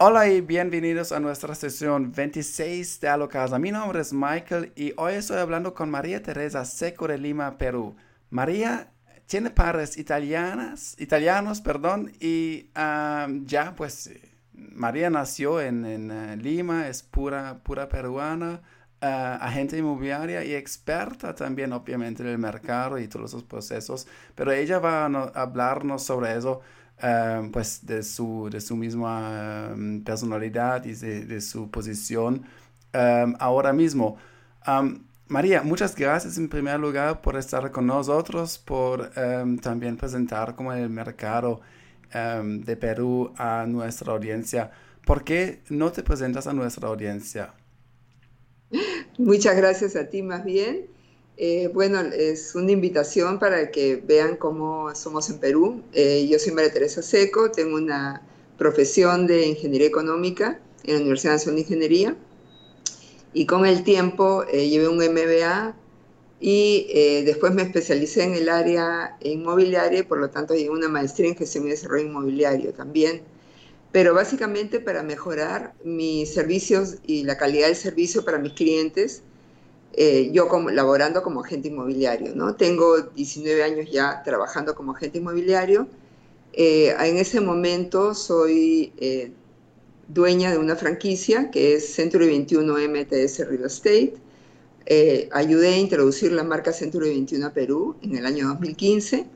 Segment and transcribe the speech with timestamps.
[0.00, 3.58] Hola y bienvenidos a nuestra sesión 26 de Alocasa.
[3.58, 7.96] Mi nombre es Michael y hoy estoy hablando con María Teresa Seco de Lima, Perú.
[8.30, 8.92] María
[9.26, 12.70] tiene padres italianas, italianos, perdón, y
[13.46, 14.12] ya pues
[14.52, 18.62] María nació en, eh, Lima, es pura, pura peruana,
[19.02, 19.04] uh,
[19.40, 24.06] agente inmobiliaria y experta también obviamente en el mercado y todos los procesos,
[24.36, 26.60] pero ella va a hablarnos sobre eso
[27.00, 32.44] Em, pues de su, de su misma em, personalidad y de, su posición
[32.92, 34.16] em, ahora mismo.
[35.28, 39.10] María, muchas gracias en primer lugar por estar con nosotros, por
[39.62, 41.60] también presentar como el mercado
[42.12, 44.70] de Perú a nuestra audiencia.
[45.04, 47.54] ¿Por qué no te presentas a nuestra audiencia?
[49.18, 50.97] Muchas gracias a ti más bien.
[51.40, 55.84] Eh, bueno, es una invitación para que vean cómo somos en Perú.
[55.92, 58.22] Eh, yo soy María Teresa Seco, tengo una
[58.58, 62.16] profesión de ingeniería económica en la Universidad Nacional de Ingeniería
[63.32, 65.76] y con el tiempo eh, llevé un MBA
[66.40, 71.28] y después me especialicé en el área inmobiliaria y por lo tanto llevé una maestría
[71.28, 73.22] en gestión y desarrollo inmobiliario también.
[73.92, 79.22] Pero básicamente para mejorar mis servicios y la calidad del servicio para mis clientes
[79.94, 82.54] eh, yo como, laborando como agente inmobiliario, ¿no?
[82.54, 85.88] Tengo 19 años ya trabajando como agente inmobiliario.
[86.52, 89.32] Eh, en ese momento soy eh,
[90.08, 94.14] dueña de una franquicia que es Century 21 MTS Real Estate.
[95.32, 99.26] ayudé a introducir la marca Century 21 a Perú en el año 2015.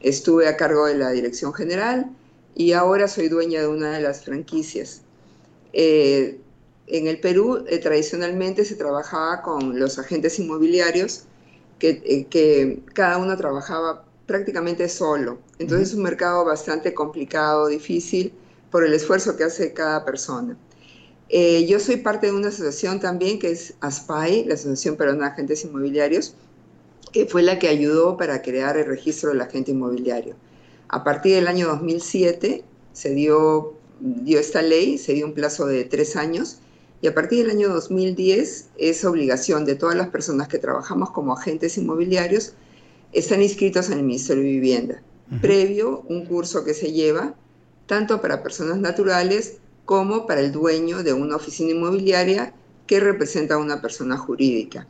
[0.00, 2.10] estuve a cargo de la dirección general
[2.54, 5.02] y ahora soy dueña de una de las franquicias.
[6.90, 11.24] En el Perú eh, tradicionalmente se trabajaba con los agentes inmobiliarios
[11.78, 15.38] que, eh, que, cada uno trabajaba prácticamente solo.
[15.58, 18.32] Entonces es un mercado bastante complicado, difícil,
[18.70, 20.56] por el esfuerzo que hace cada persona.
[21.28, 25.32] Eh, yo soy parte de una asociación también que es ASPAI, la Asociación Peruana de
[25.32, 26.34] Agentes Inmobiliarios,
[27.12, 30.36] que fue la que ayudó para crear el registro del agente inmobiliario.
[30.88, 35.84] A partir del año 2007 se dio, dio esta ley, se dio un plazo de
[35.84, 36.60] tres años
[37.00, 41.32] y a partir del año 2010 es obligación de todas las personas que trabajamos como
[41.32, 42.54] agentes inmobiliarios
[43.12, 45.02] están inscritos en el Ministerio de Vivienda,
[45.40, 47.34] previo un curso que se lleva
[47.86, 52.52] tanto para personas naturales como para el dueño de una oficina inmobiliaria
[52.86, 54.86] que representa a una persona jurídica.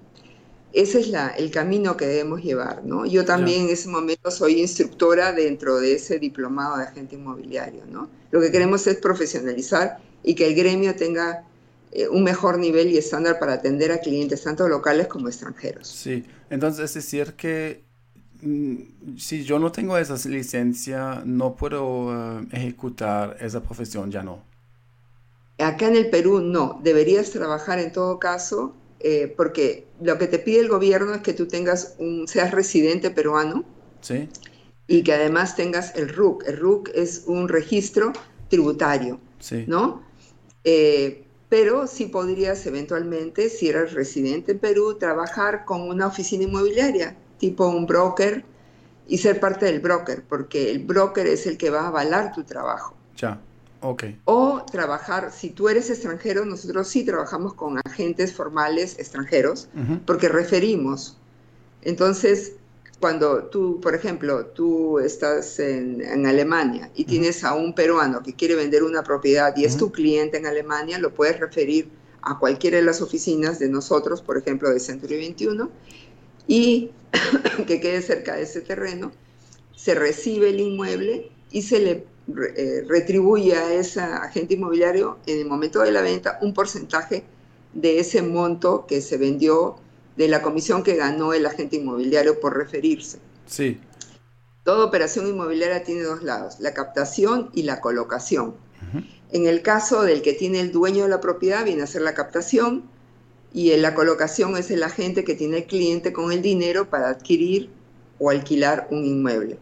[0.73, 3.07] Ese es la, el camino que debemos llevar, ¿no?
[3.07, 8.11] Yo también en ese momento soy instructora dentro de ese diplomado de agente inmobiliario, ¿no?
[8.31, 11.48] Lo que queremos es profesionalizar y que el gremio tenga
[11.91, 15.89] eh, un mejor nivel y estándar para atender a clientes tanto locales como extranjeros.
[15.89, 17.83] Sí, entonces es decir que
[18.43, 24.43] mm, si yo no tengo esa licencia, no puedo eh, ejecutar esa profesión, ya no.
[25.59, 30.39] Acá en el Perú no, deberías trabajar en todo caso, eh, porque lo que te
[30.39, 33.65] pide el gobierno es que tú tengas un, seas residente peruano
[34.03, 34.29] ¿Sí?
[34.87, 36.45] y que además tengas el RUC.
[36.47, 38.13] El RUC es un registro
[38.51, 39.65] tributario, sí.
[39.67, 40.03] ¿no?
[41.49, 47.67] Pero sí podrías eventualmente, si eres residente en Perú, trabajar con una oficina inmobiliaria, tipo
[47.69, 48.45] un broker,
[49.07, 52.45] y ser parte del broker, porque el broker es el que va a avalar tu
[52.45, 52.95] trabajo.
[53.17, 53.41] Ya,
[53.81, 54.05] ok.
[54.27, 59.69] O trabajar, si tú eres extranjero, nosotros sí trabajamos con agentes formales extranjeros,
[60.05, 61.17] porque referimos.
[61.81, 62.53] Entonces,
[63.01, 68.57] cuando tú, por ejemplo, tú estás en, Alemania y tienes a un peruano que quiere
[68.57, 71.89] vender una propiedad y es tu cliente en Alemania, lo puedes referir
[72.23, 75.71] a cualquiera de las oficinas de nosotros, por ejemplo, de Century 21,
[76.49, 76.91] y
[77.67, 79.13] que quede cerca de ese terreno,
[79.77, 82.05] se recibe el inmueble y se le
[82.57, 87.25] eh, retribuye a ese agente inmobiliario en el momento de la venta un porcentaje
[87.73, 89.77] de ese monto que se vendió
[90.19, 93.21] de la comisión que ganó el agente inmobiliario por referirse.
[93.47, 93.81] Sí.
[94.65, 98.57] Toda operación inmobiliaria tiene dos lados, la captación y la colocación.
[99.31, 102.15] En el caso del que tiene el dueño de la propiedad, viene a ser la
[102.15, 102.83] captación
[103.55, 107.11] y en la colocación es el agente que tiene el cliente con el dinero para
[107.11, 107.71] adquirir
[108.19, 109.59] o alquilar un inmueble.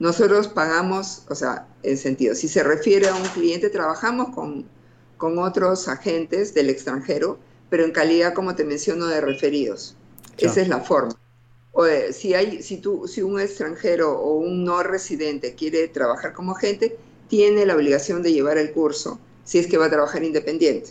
[0.00, 4.64] Nosotros pagamos, o sea, en sentido, si se refiere a un cliente, trabajamos con,
[5.18, 9.96] con otros agentes del extranjero, pero en calidad, como te menciono, de referidos.
[10.38, 11.14] Esa es la forma.
[11.72, 16.52] O, si, hay, si, tú, si un extranjero o un no residente quiere trabajar como
[16.52, 16.96] agente,
[17.28, 20.90] tiene la obligación de llevar el curso si es que va a trabajar independiente.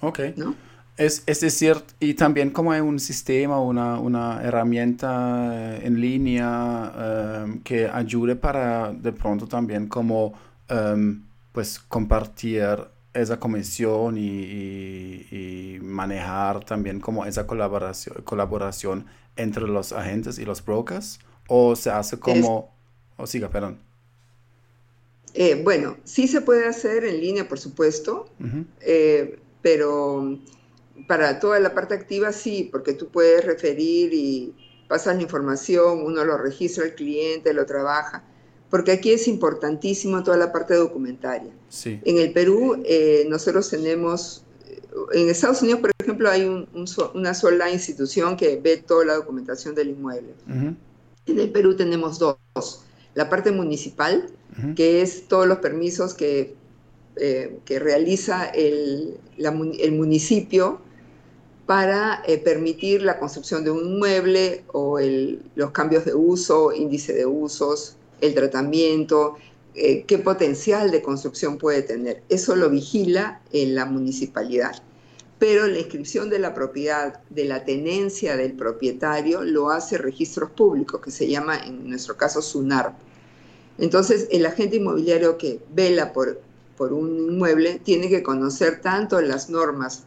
[0.00, 0.20] Ok.
[0.36, 0.54] ¿No?
[0.96, 7.42] Es, es, decir, y también como hay un sistema, una, una herramienta eh, en línea
[7.44, 10.34] em, que ayude para de pronto también como
[10.68, 12.64] em, pues compartir
[13.14, 19.06] esa comisión y, manejar también como esa colaboración, colaboración
[19.36, 21.20] entre los agentes y los brokers?
[21.48, 22.74] ¿O se hace como...
[23.16, 23.78] O siga, perdón.
[25.34, 28.28] Eh, bueno, sí se puede hacer en línea, por supuesto,
[28.80, 30.38] eh, pero
[31.08, 34.54] para toda la parte activa sí, porque tú puedes referir y
[34.88, 38.22] pasas la información, uno lo registra el cliente, lo trabaja,
[38.74, 41.52] porque aquí es importantísimo toda la parte documentaria.
[41.68, 42.00] Sí.
[42.04, 44.42] En el Perú eh, nosotros tenemos,
[45.12, 46.66] en Estados Unidos, por ejemplo, hay
[47.14, 50.34] una sola institución que ve toda la documentación del inmueble.
[50.48, 52.36] En el Perú tenemos dos.
[53.14, 54.26] La parte municipal,
[54.74, 56.56] que es todos los permisos que,
[57.14, 60.80] eh, que realiza el, el, municipio
[61.64, 67.12] para eh, permitir la construcción de un inmueble o el, los cambios de uso, índice
[67.12, 69.36] de usos, el tratamiento,
[69.74, 72.22] eh, qué potencial de construcción puede tener.
[72.28, 74.82] Eso lo vigila en la municipalidad.
[75.38, 81.00] Pero la inscripción de la propiedad, de la tenencia del propietario, lo hace registros públicos,
[81.00, 82.94] que se llama en nuestro caso SUNARP.
[83.78, 86.40] Entonces, el agente inmobiliario que vela por,
[86.76, 90.04] por un inmueble tiene que conocer tanto las normas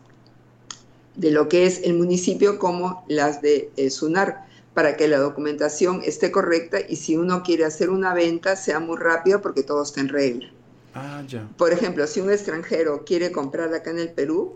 [1.15, 4.46] de lo que es el municipio como las de eh, SUNAR
[4.77, 8.95] para que la documentación esté correcta y si uno quiere hacer una venta sea muy
[8.95, 10.51] rápido porque todo está en regla.
[10.93, 11.49] Ah, ya.
[11.57, 14.55] Por ejemplo, si un extranjero quiere comprar acá en el Perú,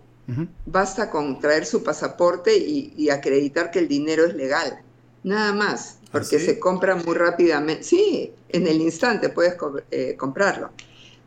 [0.68, 4.83] basta con traer su pasaporte y, acreditar que el dinero es legal.
[5.23, 7.81] Nada más, ¿Ah, porque se compra muy rápidamente.
[7.81, 9.56] Sí, en el instante puedes
[9.89, 10.69] eh, comprarlo.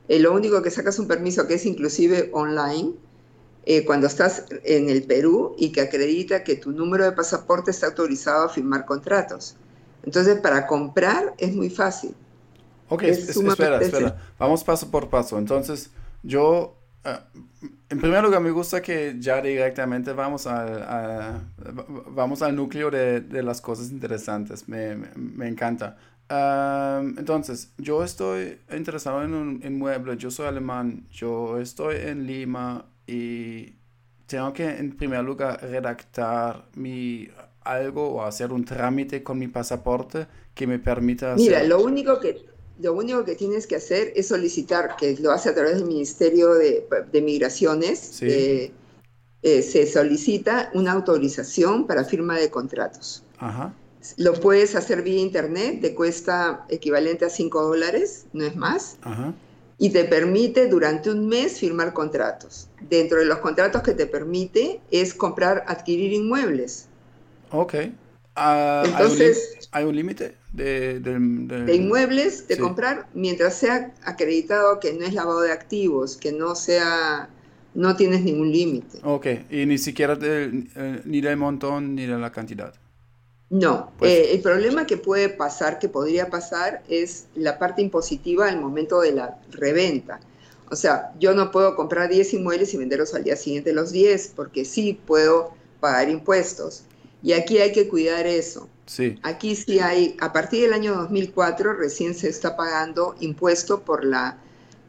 [0.06, 2.92] Eh, lo único que sacas un permiso que es inclusive online
[3.66, 7.86] eh, cuando estás en el Perú y que acredita que tu número de pasaporte está
[7.86, 9.56] autorizado a firmar contratos.
[10.02, 12.14] Entonces, para comprar es muy fácil.
[12.90, 14.18] Ok, espera, espera.
[14.38, 15.38] Vamos paso por paso.
[15.38, 15.90] Entonces,
[16.22, 17.16] yo, eh,
[17.88, 21.48] en primer lugar, me gusta que ya directamente vamos al,
[22.10, 24.68] vamos al núcleo de, de, las cosas interesantes.
[24.68, 25.96] Me, me, encanta.
[27.16, 33.74] entonces, yo estoy interesado en un inmueble, yo soy alemán, yo estoy en Lima, y
[34.26, 37.28] tengo que en primer lugar redactar mi
[37.62, 42.44] algo o hacer un trámite con mi pasaporte que me permita Mira, lo único que
[42.80, 46.54] lo único que tienes que hacer es solicitar, que lo hace a través del Ministerio
[46.54, 48.72] de, de Migraciones, eh,
[49.42, 53.22] eh, se solicita una autorización para firma de contratos.
[53.38, 53.72] Ajá.
[54.16, 58.98] Lo puedes hacer vía internet, te cuesta equivalente a 5 dólares, no es más.
[59.02, 59.32] Ajá
[59.78, 62.68] y te permite durante un mes firmar contratos.
[62.88, 66.88] Dentro de los contratos que te permite es comprar, adquirir inmuebles.
[67.50, 67.74] Ok.
[68.36, 75.04] Ah, Entonces, ¿hay un límite de, de, inmuebles de comprar mientras sea acreditado que no
[75.04, 77.28] es lavado de activos, que no sea,
[77.74, 78.98] no tienes ningún límite.
[79.02, 82.74] Ok, y ni siquiera eh, ni del montón ni de la cantidad.
[83.50, 88.48] No, pues eh, el problema que puede pasar, que podría pasar, es la parte impositiva
[88.48, 90.20] al momento de la reventa.
[90.70, 94.32] O sea, yo no puedo comprar 10 inmuebles y venderlos al día siguiente los 10,
[94.34, 96.84] porque sí puedo pagar impuestos.
[97.22, 98.68] Y aquí hay que cuidar eso.
[98.86, 99.18] Sí.
[99.22, 104.38] Aquí sí hay, a partir del año 2004 recién se está pagando impuesto por la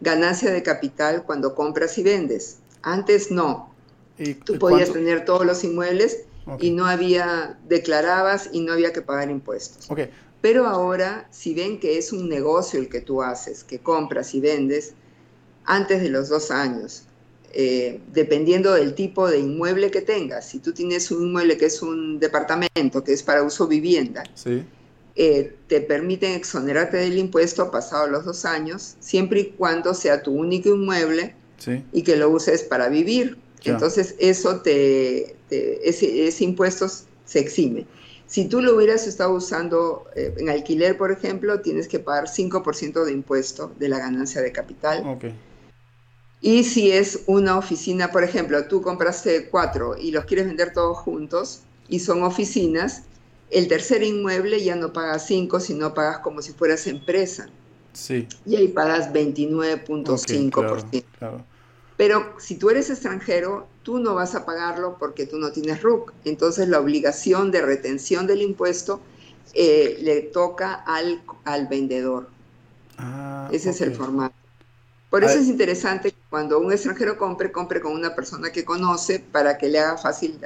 [0.01, 2.57] ganancia de capital cuando compras y vendes.
[2.81, 3.73] Antes no.
[4.17, 6.23] ¿Y Tú podías tener todos los inmuebles
[6.59, 9.87] y no había, declarabas y no había que pagar impuestos.
[10.41, 14.41] Pero ahora, si ven que es un negocio el que tú haces, que compras y
[14.41, 14.93] vendes,
[15.65, 17.03] antes de los dos años,
[17.51, 21.81] eh, dependiendo del tipo de inmueble que tengas, si tú tienes un inmueble que es
[21.81, 24.23] un departamento, que es para uso vivienda,
[25.15, 30.31] eh, te permiten exonerarte del impuesto pasado los dos años, siempre y cuando sea tu
[30.31, 31.33] único inmueble
[31.93, 33.37] y que lo uses para vivir.
[33.63, 37.85] Entonces eso te, ese, impuesto se exime.
[38.27, 43.03] Si tú lo hubieras estado usando eh, en alquiler, por ejemplo, tienes que pagar 5%
[43.03, 45.19] de impuesto de la ganancia de capital.
[46.41, 50.97] Y si es una oficina, por ejemplo, tú compraste cuatro y los quieres vender todos
[50.97, 53.03] juntos y son oficinas,
[53.51, 57.47] el tercer inmueble ya no pagas 5, sino pagas como si fueras empresa.
[57.93, 58.27] Sí.
[58.45, 61.03] Y ahí pagas 29.5%.
[61.17, 61.45] claro.
[61.97, 66.11] Pero si tú eres extranjero, tú no vas a pagarlo porque tú no tienes RUC.
[66.25, 68.99] Entonces la obligación de retención del impuesto
[69.53, 72.27] eh, le toca al, al vendedor.
[72.97, 74.33] Ah, Ese es el formato.
[75.11, 79.19] Por eso es interesante que cuando un extranjero compre, compre con una persona que conoce
[79.19, 80.41] para que le haga fácil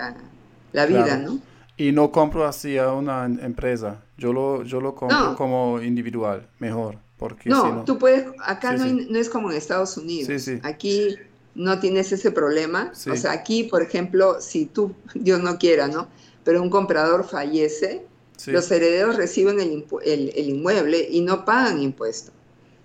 [0.74, 1.40] la, vida, ¿no?
[1.78, 6.98] Y no compro así a una empresa, yo lo, yo lo compro como individual, mejor.
[7.18, 10.42] Porque no, tú puedes, acá no, no, es como en Estados Unidos.
[10.42, 11.18] Sí, aquí
[11.60, 12.94] no tienes ese problema.
[13.12, 16.08] O sea, aquí, por ejemplo, si tú, Dios no quiera, ¿no?
[16.46, 18.06] Pero un comprador fallece,
[18.48, 22.32] los herederos reciben el, el, inmueble y no pagan impuesto.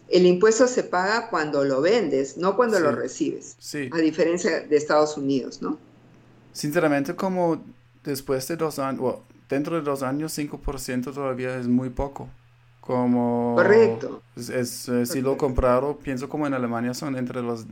[0.09, 3.57] El impuesto se paga cuando lo vendes, no cuando lo recibes.
[3.93, 5.78] A diferencia de Estados Unidos, ¿no?
[6.52, 7.64] Sinceramente, como
[8.02, 9.16] después de dos años,
[9.49, 12.28] dentro de dos años, 5% todavía es muy poco.
[12.85, 14.21] Como Correcto.
[14.37, 17.64] Es, eh, Si lo compraron, pienso como en Alemania son entre los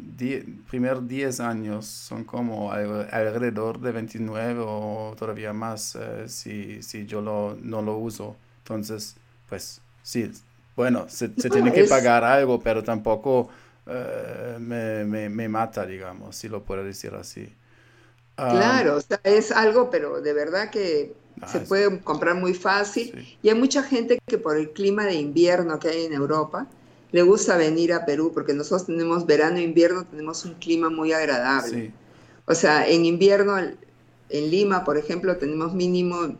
[0.71, 7.21] primeros 10 años, son como alrededor de 29 o todavía más eh, si, si yo
[7.21, 8.37] lo, no lo uso.
[8.62, 9.16] Entonces,
[9.50, 10.33] pues sí,
[10.76, 13.50] bueno, se, tiene que pagar algo, pero tampoco
[13.87, 17.52] eh, me, me, me, mata, digamos, si lo puedo decir así.
[18.36, 23.36] Claro, o sea, es algo, pero de verdad que Ah, se puede comprar muy fácil.
[23.42, 26.68] Y hay mucha gente que por el clima de invierno que hay en Europa,
[27.10, 31.12] le gusta venir a Perú, porque nosotros tenemos verano e invierno, tenemos un clima muy
[31.12, 31.92] agradable.
[32.46, 36.36] O sea, en invierno en Lima, por ejemplo, tenemos mínimo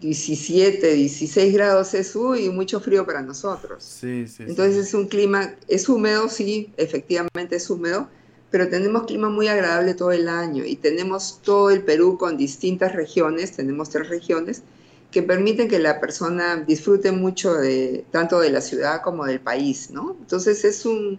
[0.00, 4.02] 17, 16 grados es y mucho frío para nosotros.
[4.02, 8.08] Entonces es un clima, es húmedo, sí, efectivamente es húmedo,
[8.50, 12.94] pero tenemos clima muy agradable todo el año y tenemos todo el Perú con distintas
[12.94, 14.62] regiones, tenemos tres regiones
[15.10, 19.90] que permiten que la persona disfrute mucho de tanto de la ciudad como del país,
[19.90, 20.16] ¿no?
[20.20, 21.18] Entonces es un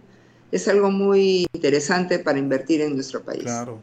[0.52, 3.44] es algo muy interesante para invertir en nuestro país.
[3.44, 3.80] Claro.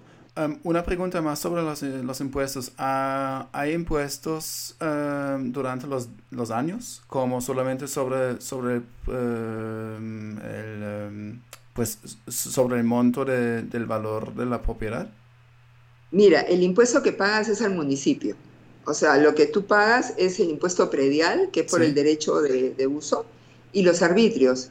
[0.63, 2.73] una pregunta más sobre los, eh, los impuestos.
[2.77, 7.03] ¿Hay impuestos durante los, los, años?
[7.07, 11.39] Como solamente sobre, sobre el
[11.77, 15.11] pues sobre el monto del valor de la propiedad?
[16.09, 18.35] Mira, el impuesto que pagas es al municipio.
[18.85, 22.41] O sea, lo que tú pagas es el impuesto predial, que es por el derecho
[22.41, 23.27] de, uso,
[23.73, 24.69] y los arbitrios,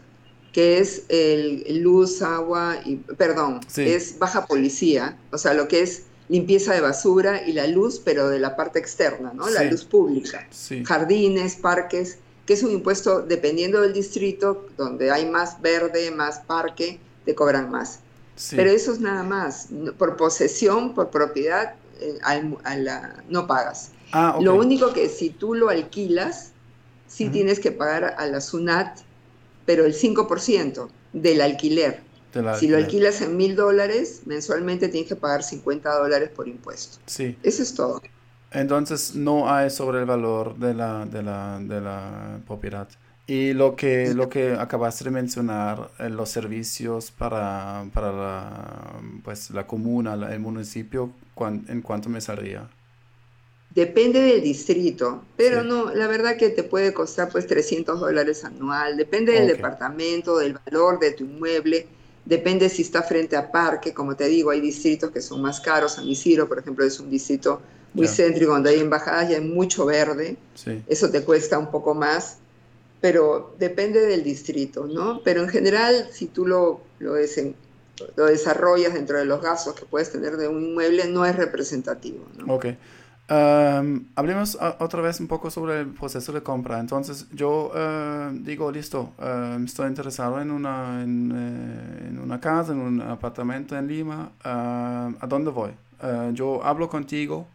[0.53, 6.07] que es el, luz, agua, y, perdón, es baja policía, o sea, lo que es
[6.29, 9.49] limpieza de basura y la luz, pero de la parte externa, ¿no?
[9.49, 10.49] La luz pública.
[10.85, 17.01] Jardines, parques, que es un impuesto dependiendo del distrito, donde hay más verde, más parque,
[17.25, 18.01] te cobran más.
[18.51, 19.69] Pero eso es nada más.
[19.99, 22.19] Por posesión, por propiedad, eh,
[23.29, 23.91] no pagas.
[24.13, 26.53] Ah, lo único que si tú lo alquilas,
[27.09, 29.01] sí tienes que pagar a la SUNAT,
[29.65, 32.01] pero el 5% del alquiler.
[32.59, 36.99] si lo alquilas en mil dólares, mensualmente tienes que pagar 50 dólares por impuesto.
[37.07, 37.37] Sí.
[37.43, 38.03] Eso es todo.
[38.51, 42.89] Entonces no hay sobre el valor de la, de la, de la propiedad.
[43.27, 49.51] Y lo que, lo que acabaste de mencionar, eh, los servicios para, para la, pues,
[49.51, 51.13] la comuna, el municipio,
[51.69, 52.71] ¿en cuánto me saldría?
[53.71, 58.97] Depende del distrito, pero no, la verdad que te puede costar pues 300 dólares anual,
[58.97, 61.87] depende del departamento, del valor de tu inmueble,
[62.25, 65.95] depende si está frente a parque, como te digo, hay distritos que son más caros,
[65.95, 67.61] San Isidro, por ejemplo, es un distrito
[67.97, 70.37] muy céntrico, donde hay embajadas y hay mucho verde,
[70.87, 72.39] eso te cuesta un poco más,
[73.01, 75.23] pero depende del distrito, ¿no?
[75.23, 77.15] Pero en general, si tú lo, lo,
[78.17, 82.25] lo desarrollas dentro de los gastos que puedes tener de un inmueble, no es representativo,
[82.39, 82.55] ¿no?
[82.55, 82.67] Ok.
[84.15, 86.79] hablemos otra vez un poco sobre el proceso de compra.
[86.79, 89.13] Entonces, yo eh, digo, listo,
[89.65, 94.33] estoy interesado en una, en, eh, en, una casa, en un apartamento en Lima.
[94.45, 95.71] ¿A dónde voy?
[96.35, 97.47] Yo hablo contigo,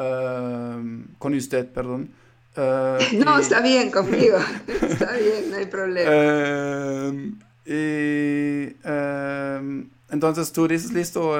[0.00, 2.10] Em, con usted, perdón.
[2.56, 6.10] Eh, no, está bien conmigo, está bien, no hay problema.
[6.12, 11.36] Em, y, em, entonces tú dices, listo,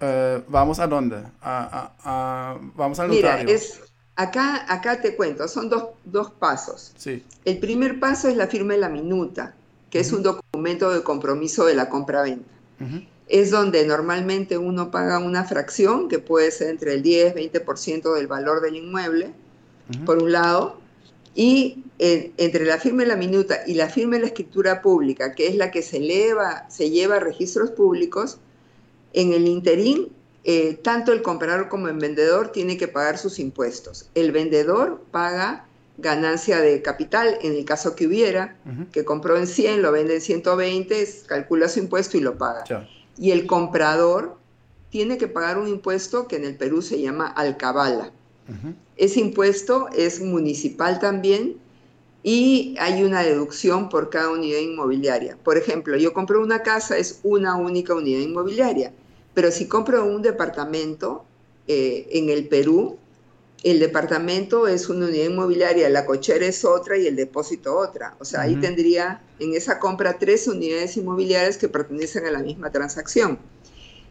[0.00, 1.22] eh, ¿vamos a dónde?
[1.42, 3.82] A, vamos al Mira, es,
[4.16, 6.92] acá, acá te cuento, son dos, dos, pasos.
[6.96, 7.22] Sí.
[7.44, 9.54] El primer paso es la firma de la minuta,
[9.90, 12.48] que es un documento de compromiso de la compra-venta
[13.30, 18.26] es donde normalmente uno paga una fracción que puede ser entre el 10 20% del
[18.26, 19.32] valor del inmueble,
[20.04, 20.78] por un lado,
[21.34, 25.46] y entre la firma de la minuta y la firma de la escritura pública, que
[25.46, 28.38] es la que se, eleva, se lleva a registros públicos,
[29.12, 30.08] en el interín,
[30.44, 34.08] eh, tanto el comprador como el vendedor tiene que pagar sus impuestos.
[34.14, 35.66] El vendedor paga
[35.98, 38.56] ganancia de capital, en el caso que hubiera,
[38.92, 42.64] que compró en 100, lo vende en 120, calcula su impuesto y lo paga
[43.18, 44.36] y el comprador
[44.90, 48.12] tiene que pagar un impuesto que en el Perú se llama alcabala.
[48.96, 51.56] Ese impuesto es municipal también
[52.22, 55.38] y hay una deducción por cada unidad inmobiliaria.
[55.44, 58.92] Por ejemplo, yo compro una casa, es una única unidad inmobiliaria,
[59.34, 61.24] pero si compro un departamento
[61.68, 62.98] eh, en el Perú,
[63.62, 68.16] el departamento es una unidad inmobiliaria, la cochera es otra y el depósito otra.
[68.18, 72.70] O sea, ahí tendría en esa compra tres unidades inmobiliarias que pertenecen a la misma
[72.70, 73.38] transacción.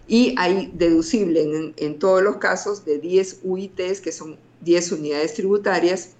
[0.07, 5.33] Y hay deducible en, en todos los casos de 10 UITs, que son 10 unidades
[5.33, 6.11] tributarias,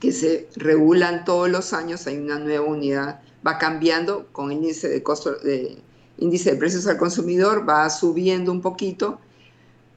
[0.00, 4.88] que se regulan todos los años, hay una nueva unidad, va cambiando con el índice
[4.88, 5.78] de costo de
[6.18, 9.18] índice de precios al consumidor, va subiendo un poquito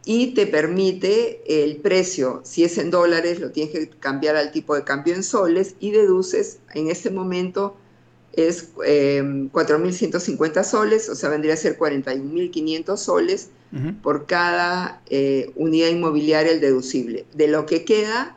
[0.05, 4.75] y te permite el precio, si es en dólares, lo tienes que cambiar al tipo
[4.75, 7.75] de cambio en soles y deduces, en este momento
[8.33, 13.49] es 4.150 eh, soles, o sea, vendría a ser 41.500 soles
[14.01, 17.25] por cada eh, unidad inmobiliaria el deducible.
[17.33, 18.35] De lo que queda,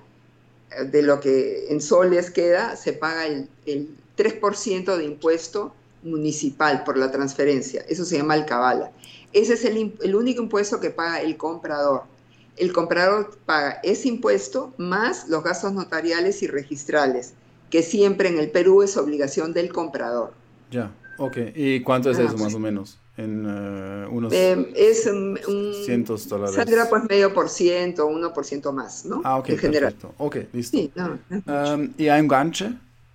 [0.90, 3.48] de lo que en soles queda, se paga el,
[4.14, 7.82] 3% de impuesto municipal por la transferencia.
[7.88, 8.92] Eso se llama alcabala.
[9.32, 12.02] Ese es el, el, único impuesto que paga el comprador.
[12.56, 17.34] El comprador paga ese impuesto más los gastos notariales y registrales,
[17.70, 20.32] que siempre en el Perú es obligación del comprador.
[20.70, 21.36] Ya, ok.
[21.54, 22.98] ¿Y cuánto es eso más o menos?
[23.16, 25.38] En uh, unos eh, es un,
[25.84, 26.54] cientos dólares.
[26.54, 29.20] Saldrá pues medio por ciento, uno por ciento más, ¿no?
[29.22, 29.94] Ah, ok, en general.
[30.16, 30.78] Ok, listo.
[30.78, 32.68] Sí, no, um, ¿Y hay un ganche?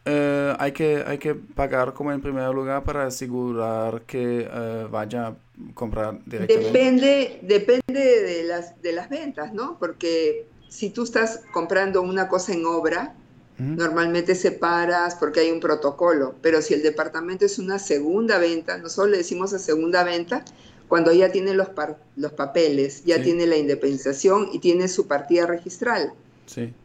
[0.06, 5.28] Uh, hay, que, hay que pagar como en primer lugar para asegurar que uh, vaya
[5.28, 5.36] a
[5.74, 6.66] comprar directamente.
[6.66, 9.78] Depende, depende de, las, de las ventas, ¿no?
[9.80, 13.16] Porque si tú estás comprando una cosa en obra,
[13.60, 19.10] Normalmente separas porque hay un protocolo, pero si el departamento es una segunda venta, nosotros
[19.10, 20.46] le decimos a segunda venta
[20.88, 21.70] cuando ya tiene los,
[22.16, 26.14] los papeles, ya tiene la independización y tiene su partida registral.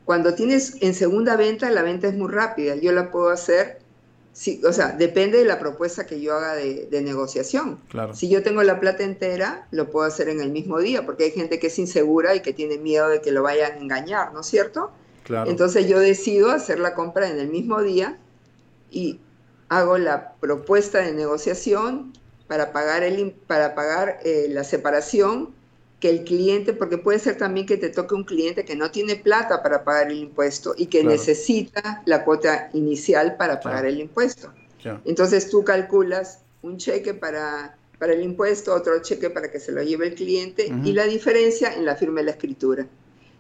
[0.06, 2.74] Cuando tienes en segunda venta, la venta es muy rápida.
[2.76, 3.78] Yo la puedo hacer,
[4.64, 7.78] o sea, depende de la propuesta que yo haga de, negociación.
[8.14, 11.30] Si yo tengo la plata entera, lo puedo hacer en el mismo día, porque hay
[11.32, 14.40] gente que es insegura y que tiene miedo de que lo vayan a engañar, ¿no
[14.40, 14.90] es cierto?
[15.46, 18.18] Entonces yo decido hacer la compra en el mismo día
[18.90, 19.20] y
[19.68, 22.12] hago la propuesta de negociación
[22.48, 25.54] para pagar, el, para pagar eh, la separación
[26.02, 29.14] que el cliente, porque puede ser también que te toque un cliente que no tiene
[29.14, 34.52] plata para pagar el impuesto y que necesita la cuota inicial para pagar el impuesto.
[35.04, 39.80] Entonces tú calculas un cheque para, para el impuesto, otro cheque para que se lo
[39.80, 42.88] lleve el cliente y la diferencia en la firma de la escritura.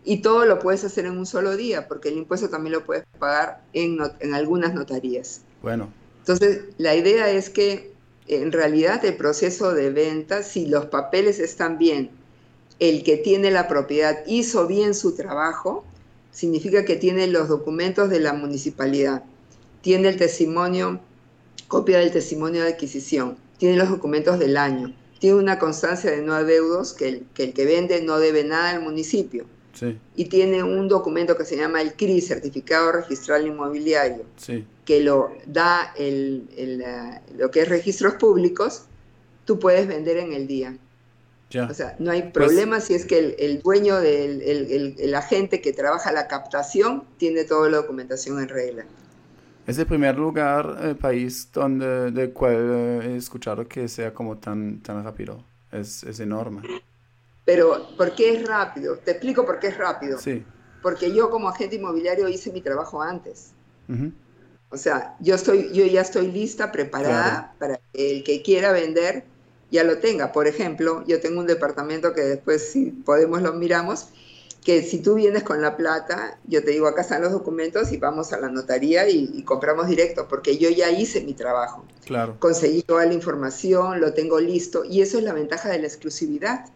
[0.04, 3.02] Y todo lo puedes hacer en un solo día, porque el impuesto también lo puedes
[3.18, 5.40] pagar en, en algunas notarías.
[5.62, 5.92] Bueno.
[6.20, 7.92] Entonces, la idea es que
[8.28, 12.21] en realidad el proceso de venta, si los papeles están bien,
[12.78, 15.84] el que tiene la propiedad hizo bien su trabajo,
[16.30, 19.22] significa que tiene los documentos de la municipalidad,
[19.82, 21.00] tiene el testimonio,
[21.68, 26.34] copia del testimonio de adquisición, tiene los documentos del año, tiene una constancia de no
[26.34, 29.46] adeudos, que el, que el que vende no debe nada al municipio.
[30.16, 34.24] Y tiene un documento que se llama el CRI, Certificado Registral Inmobiliario,
[34.84, 38.82] que lo da el, eh, lo que es registros públicos,
[39.44, 40.76] tú puedes vender en el día.
[41.60, 44.42] O sea, no hay pues problema si es que el, dueño del
[44.98, 48.84] el, agente que trabaja la captación tiene toda la documentación en regla.
[49.66, 54.80] Es el primer lugar, el país donde, del cual he escuchado que sea como tan,
[54.80, 55.44] tan rápido.
[55.70, 56.62] Es, es enorme.
[57.44, 58.96] Pero, ¿por qué es rápido?
[58.98, 60.18] Te explico por qué es rápido.
[60.18, 60.44] Sí.
[60.80, 63.52] Porque yo como agente inmobiliario hice mi trabajo antes.
[64.70, 69.24] O sea, yo, estoy, yo ya estoy lista, preparada para el que quiera vender
[69.72, 70.30] ya lo tenga.
[70.30, 74.08] Por ejemplo, yo tengo un departamento que después, si podemos, lo miramos,
[74.62, 77.96] que si tú vienes con la plata, yo te digo, acá están los documentos y
[77.96, 81.84] vamos a la notaría y, compramos directo, porque yo ya hice mi trabajo.
[82.04, 82.36] Claro.
[82.38, 86.66] Conseguí toda la información, lo tengo listo, y eso es la ventaja de la exclusividad.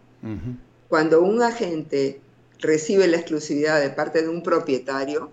[0.88, 2.20] Cuando un agente
[2.58, 5.30] recibe la exclusividad de parte de un propietario,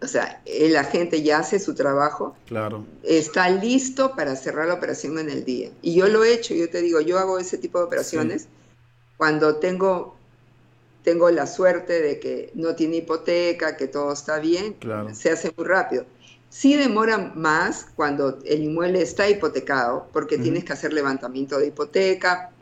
[0.00, 2.84] o sea, el agente ya hace su trabajo, claro.
[3.02, 5.70] está listo para cerrar la operación en el día.
[5.82, 8.48] Y yo lo he hecho, yo te digo, yo hago ese tipo de operaciones
[9.16, 10.16] cuando tengo,
[11.02, 14.76] tengo la suerte de que no tiene hipoteca, que todo está bien,
[15.12, 16.06] se hace muy rápido.
[16.48, 22.52] Sí demora más cuando el inmueble está hipotecado, porque tienes que hacer levantamiento de hipoteca,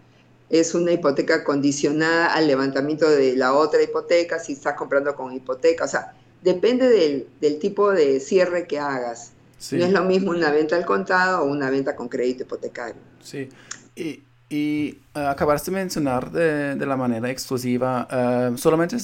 [0.49, 5.85] es una hipoteca condicionada al levantamiento de la otra hipoteca, si estás comprando con hipoteca,
[5.85, 6.88] o sea, depende
[7.40, 9.33] del, tipo de cierre que hagas.
[9.72, 13.01] No es lo mismo una venta al contado o una venta con crédito hipotecario.
[13.20, 13.49] Sí,
[13.96, 18.07] y, y uh, acabaste de mencionar de, la manera exclusiva,
[18.53, 18.96] uh, ¿solamente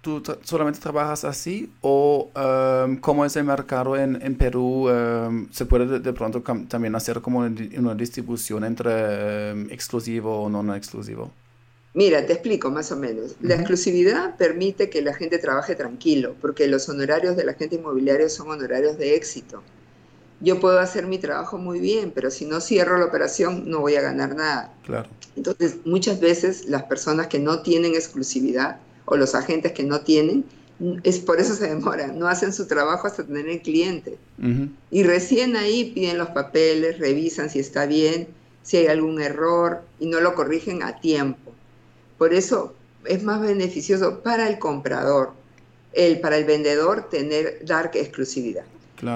[0.00, 4.88] ¿Tú solamente trabajas así o um, cómo es el mercado en, en Perú?
[4.88, 10.74] Um, ¿Se puede de, pronto también hacer como una distribución entre um, exclusivo o no
[10.76, 11.32] exclusivo?
[11.98, 13.34] Mira, te explico más o menos.
[13.40, 18.28] La exclusividad permite que la gente trabaje tranquilo, porque los honorarios de la gente inmobiliaria
[18.28, 19.64] son honorarios de éxito.
[20.38, 23.96] Yo puedo hacer mi trabajo muy bien, pero si no cierro la operación no voy
[23.96, 24.72] a ganar nada.
[24.84, 25.08] Claro.
[25.34, 30.44] Entonces, muchas veces las personas que no tienen exclusividad o los agentes que no tienen,
[31.02, 34.18] es por eso se demoran, no hacen su trabajo hasta tener el cliente.
[34.92, 38.28] Y recién ahí piden los papeles, revisan si está bien,
[38.62, 41.47] si hay algún error y no lo corrigen a tiempo.
[42.18, 45.30] Por eso es más beneficioso para el comprador,
[45.92, 48.64] el, para el vendedor, tener, dar exclusividad.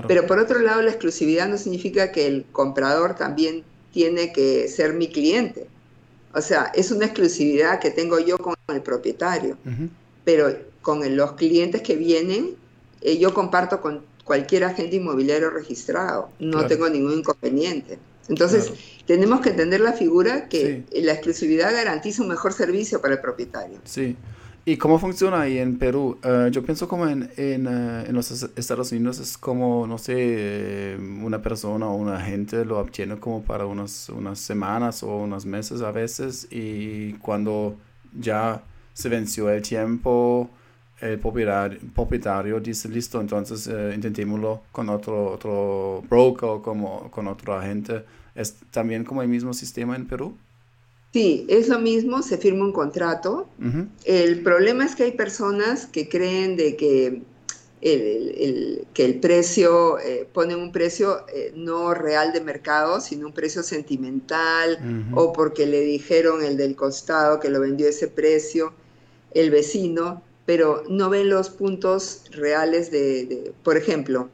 [0.07, 4.95] Pero por otro lado, la exclusividad no significa que el comprador también tiene que ser
[4.95, 5.67] mi cliente.
[6.35, 9.57] O sea, es una exclusividad que tengo yo con el propietario.
[10.25, 12.55] Pero con los clientes que vienen,
[13.01, 16.31] eh, yo comparto con cualquier agente inmobiliario registrado.
[16.39, 17.99] No tengo ningún inconveniente.
[18.29, 18.73] Entonces,
[19.07, 23.79] tenemos que entender la figura que la exclusividad garantiza un mejor servicio para el propietario.
[23.85, 24.17] Sí.
[24.65, 26.19] ¿Y cómo funciona ahí en Perú?
[26.23, 30.15] Eh, yo pienso como en, en, eh, en, los Estados Unidos es como, no sé,
[30.17, 35.47] eh, una persona o un agente lo obtiene como para unas, unas semanas o unos
[35.47, 37.77] meses a veces y cuando
[38.17, 38.63] ya
[38.93, 40.49] se venció el tiempo,
[41.01, 47.55] el propietario, propietario dice, listo, entonces intentémoslo con otro, otro broker o como, con otro
[47.55, 50.37] agente ¿Es también como el mismo sistema en Perú?
[51.13, 53.47] Sí, es lo mismo, se firma un contrato.
[54.05, 57.23] El problema es que hay personas que creen de que
[57.83, 63.35] el, que el precio, eh, ponen un precio eh, no real de mercado, sino un
[63.35, 68.73] precio sentimental, o porque le dijeron el del costado que lo vendió ese precio,
[69.35, 74.31] el vecino, pero no ven los puntos reales de, por ejemplo,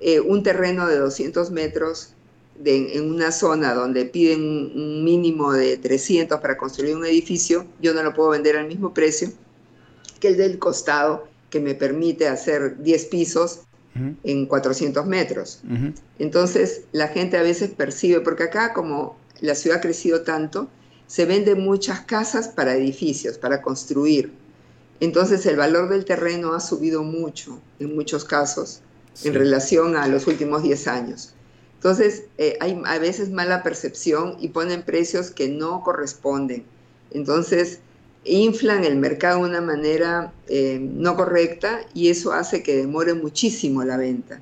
[0.00, 2.14] eh, un terreno de 200 metros
[2.64, 8.02] en una zona donde piden un, mínimo de 300 para construir un edificio, yo no
[8.02, 9.30] lo puedo vender al mismo precio
[10.20, 13.60] que el del costado, que me permite hacer 10 pisos
[14.22, 15.60] en 400 metros.
[16.18, 20.68] Entonces, la gente a veces percibe, porque acá como la ciudad ha crecido tanto,
[21.06, 24.32] se venden muchas casas para edificios, para construir.
[25.00, 28.82] Entonces, el valor del terreno ha subido mucho, en muchos casos,
[29.24, 31.34] en relación a los últimos 10 años.
[31.78, 36.64] Entonces, eh, hay a veces mala percepción y ponen precios que no corresponden.
[37.12, 37.78] Entonces,
[38.24, 43.84] inflan el mercado de una manera eh, no correcta y eso hace que demore muchísimo
[43.84, 44.40] la venta.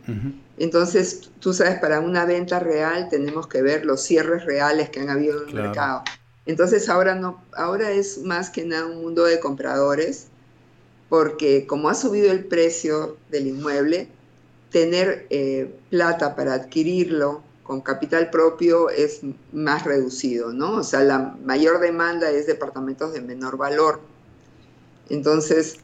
[0.58, 5.10] Entonces, tú sabes, para una venta real tenemos que ver los cierres reales que han
[5.10, 6.02] habido en el mercado.
[6.46, 10.28] Entonces, ahora, no, ahora es más que nada un mundo de compradores,
[11.08, 14.08] porque como ha subido el precio del inmueble,
[14.76, 19.20] tener eh, plata para adquirirlo con capital propio es
[19.54, 20.72] más reducido, ¿no?
[20.72, 24.00] O sea, la mayor demanda es departamentos de menor valor.
[25.08, 25.78] Entonces,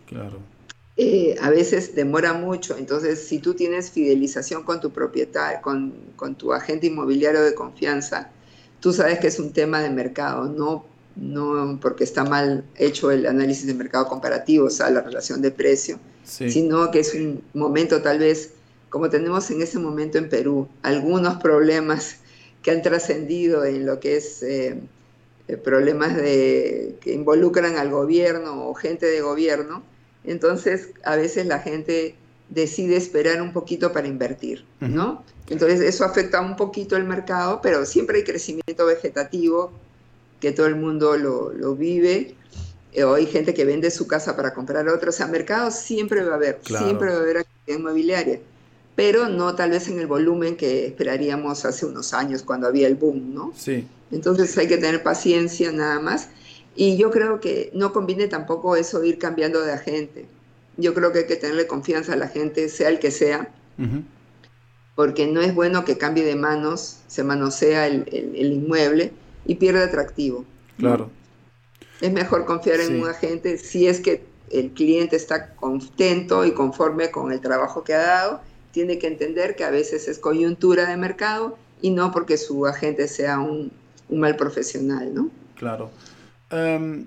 [0.98, 2.76] eh, a veces demora mucho.
[2.76, 8.30] Entonces, si tú tienes fidelización con tu propietario, con, con, tu agente inmobiliario de confianza,
[8.80, 10.84] tú sabes que es un tema de mercado, no,
[11.16, 15.50] no porque está mal hecho el análisis de mercado comparativo, o sea, la relación de
[15.50, 18.52] precio, sino que es un momento tal vez
[18.92, 22.16] como tenemos en ese momento en Perú, algunos problemas
[22.62, 24.78] que han trascendido en lo que es eh,
[25.48, 29.82] eh, problemas de, que involucran al gobierno o gente de gobierno,
[30.24, 32.16] entonces a veces la gente
[32.50, 35.24] decide esperar un poquito para invertir, ¿no?
[35.48, 39.72] Entonces eso afecta un poquito el mercado, pero siempre hay crecimiento vegetativo,
[40.38, 42.34] que todo el mundo lo, vive,
[42.92, 46.22] eh, o hay gente que vende su casa para comprar otra, o sea, mercado siempre
[46.22, 48.40] va a haber, siempre va a haber actividad inmobiliaria
[48.94, 52.94] pero no tal vez en el volumen que esperaríamos hace unos años cuando había el
[52.94, 53.52] boom, ¿no?
[53.56, 53.86] Sí.
[54.10, 56.28] Entonces hay que tener paciencia nada más.
[56.74, 60.26] Y yo creo que no conviene tampoco eso de ir cambiando de agente.
[60.76, 63.50] Yo creo que hay que tenerle confianza a la gente, sea el que sea,
[64.94, 69.12] porque no es bueno que cambie de manos, se manosea el, el, inmueble
[69.44, 70.44] y pierda atractivo.
[70.78, 71.10] Claro.
[72.00, 77.10] Es mejor confiar en un agente si es que el cliente está contento y conforme
[77.10, 78.40] con el trabajo que ha dado
[78.72, 83.06] tiene que entender que a veces es coyuntura de mercado y no porque su agente
[83.06, 83.70] sea un,
[84.10, 85.30] mal profesional, ¿no?
[85.56, 85.90] Claro.
[86.50, 87.06] Em,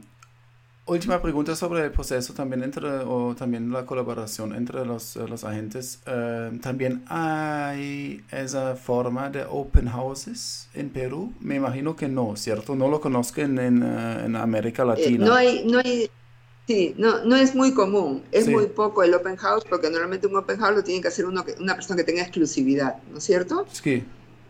[0.86, 5.99] última pregunta sobre el proceso también entre, o también la colaboración entre los, los agentes.
[6.06, 11.34] Em, también hay esa forma de open houses en Perú.
[11.39, 12.75] Me imagino que no, ¿cierto?
[12.75, 15.25] No lo conozco en, en, eh, América eh, Latina.
[15.25, 16.10] no hay, no hay
[16.67, 20.36] Sí, no, no es muy común, es muy poco el open house, porque normalmente un
[20.36, 23.23] open house lo tiene que hacer uno que, una persona que tenga exclusividad, ¿no es
[23.23, 23.67] cierto?
[23.71, 24.04] Sí.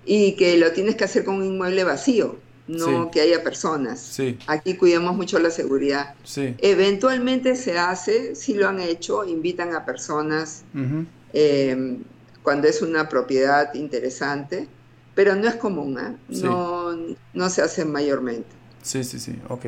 [0.05, 2.37] Y que lo tienes que hacer con un inmueble vacío.
[2.67, 4.17] no que haya personas.
[4.47, 6.15] Aquí cuidamos mucho la seguridad.
[6.59, 10.63] Eventualmente se hace, si lo han hecho, invitan a personas
[11.33, 11.99] em,
[12.43, 14.69] cuando es una propiedad interesante,
[15.15, 16.15] pero no es común, ¿eh?
[16.29, 16.95] no,
[17.33, 18.49] no se hace mayormente.
[18.81, 19.65] Sí, sí, sí, ok.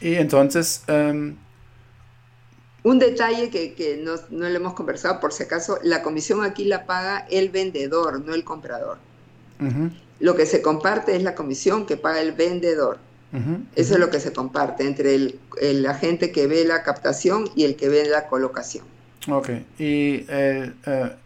[0.00, 0.82] Y entonces...
[0.86, 1.36] Em,
[2.86, 6.86] un detalle que, no, no, le hemos conversado, por si acaso, la comisión aquí la
[6.86, 8.98] paga el vendedor, no el comprador.
[10.20, 12.98] Lo que se comparte es la comisión que paga el vendedor.
[13.74, 17.74] Eso es lo que se comparte entre el, agente que ve la captación y el
[17.74, 18.84] que ve la colocación.
[19.28, 19.48] Ok.
[19.78, 21.16] Y, eh, eh,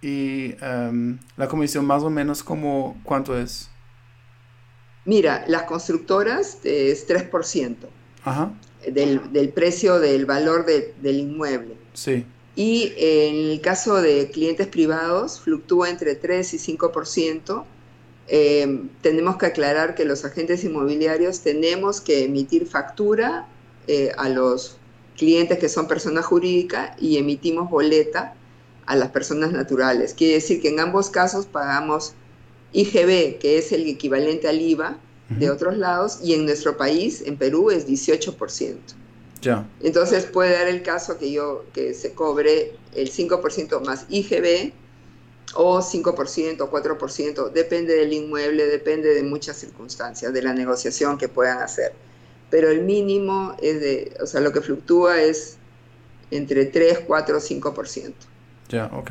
[0.00, 3.68] y em, la comisión más o menos como cuánto es?
[5.04, 7.76] Mira, las constructoras es 3%
[8.86, 11.74] Del, del, precio del valor del inmueble.
[11.92, 12.24] Sí.
[12.56, 17.64] Y en el caso de clientes privados fluctúa entre 3 y 5%.
[18.32, 23.48] Eh, tenemos que aclarar que los agentes inmobiliarios tenemos que emitir factura
[23.88, 24.76] eh, a los
[25.16, 28.34] clientes que son personas jurídicas y emitimos boleta
[28.86, 30.14] a las personas naturales.
[30.14, 32.14] Quiere decir que en ambos casos pagamos
[32.72, 34.96] IGB, que es el equivalente al IVA
[35.30, 38.76] de otros lados, y en nuestro país, en Perú, es 18%.
[39.42, 39.66] Ya.
[39.80, 44.72] Entonces puede dar el caso que yo que se cobre el 5% más IGB
[45.54, 51.28] o 5% o 4%, depende del inmueble, depende de muchas circunstancias, de la negociación que
[51.28, 51.92] puedan hacer.
[52.50, 55.56] Pero el mínimo es de, o sea, lo que fluctúa es
[56.30, 58.12] entre 3, 4, 5%.
[58.68, 59.10] Ya, ok.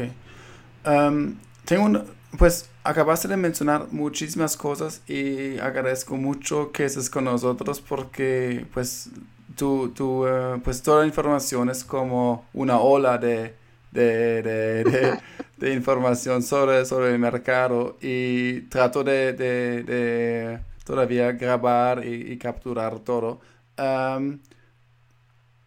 [1.65, 7.81] tengo un, pues acabaste de mencionar muchísimas cosas y agradezco mucho que estés con nosotros
[7.81, 9.09] porque pues
[9.55, 13.55] tu, tu eh, pues toda la información es como una ola de,
[13.91, 15.19] de,
[15.57, 23.41] de, información sobre, sobre el mercado y trato de, todavía grabar y, capturar todo.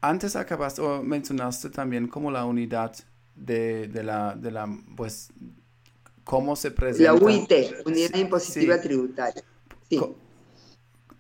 [0.01, 2.95] antes acabaste o mencionaste también como la unidad
[3.35, 5.33] de, la, de la, pues,
[6.25, 7.13] cómo se presenta.
[7.13, 7.53] La UIT,
[7.87, 9.43] Unidad Impositiva Tributaria.
[9.89, 10.01] Sí.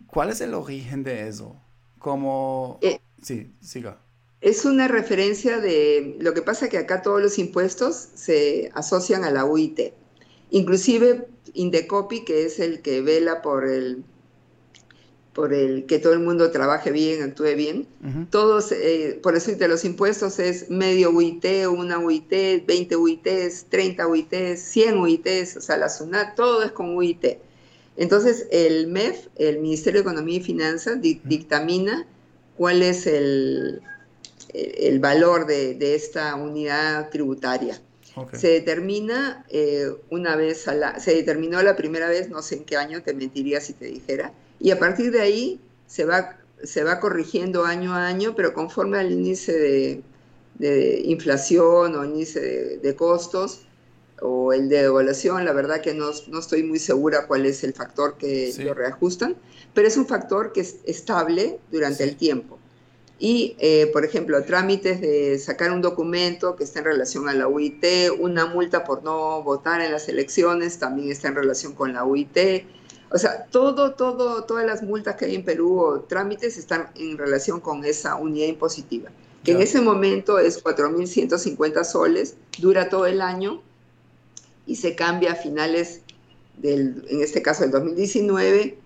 [0.06, 1.56] ¿Cuál es el origen de eso?
[1.98, 2.78] Como...
[2.82, 3.98] Eh, sí, siga.
[4.40, 6.16] Es una referencia de...
[6.20, 9.92] Lo que pasa que acá todos los impuestos se asocian a la UIT.
[10.50, 14.04] Inclusive Indecopi, que es el que vela por el
[15.32, 17.86] por el que todo el mundo trabaje bien, actúe bien.
[18.30, 24.06] Todos, eh, por eso de los impuestos es medio UIT, una UIT, 20 UITs, 30
[24.06, 27.38] UITs, 100 UITs, o sea, la SUNAT, todo es con UIT.
[27.96, 32.06] Entonces, el MEF, el Ministerio de Economía y Finanzas, dictamina
[32.56, 33.80] cuál es el,
[34.52, 37.80] el valor de, esta unidad tributaria.
[38.34, 42.64] Se determina eh, una vez a la, se determinó la primera vez, no sé en
[42.64, 46.84] qué año, te mentiría si te dijera, y a partir de ahí se va, se
[46.84, 50.02] va corrigiendo año a año, pero conforme al índice de,
[50.54, 53.62] de inflación o índice de, de costos,
[54.20, 57.74] o el de devaluación, la verdad que no, no, estoy muy segura cuál es el
[57.74, 59.34] factor que lo reajustan,
[59.74, 62.58] pero es un factor que es estable durante el tiempo.
[63.18, 67.46] Y, eh, por ejemplo, trámites de sacar un documento que está en relación a la
[67.46, 67.84] UIT,
[68.18, 72.36] una multa por no votar en las elecciones también está en relación con la UIT.
[73.12, 77.18] O sea, todo, todo, todas las multas que hay en Perú o trámites están en
[77.18, 79.10] relación con esa unidad impositiva,
[79.44, 83.62] que en ese momento es 4.150 soles, dura todo el año
[84.66, 86.00] y se cambia a finales
[86.56, 88.78] del, en este caso del 2019,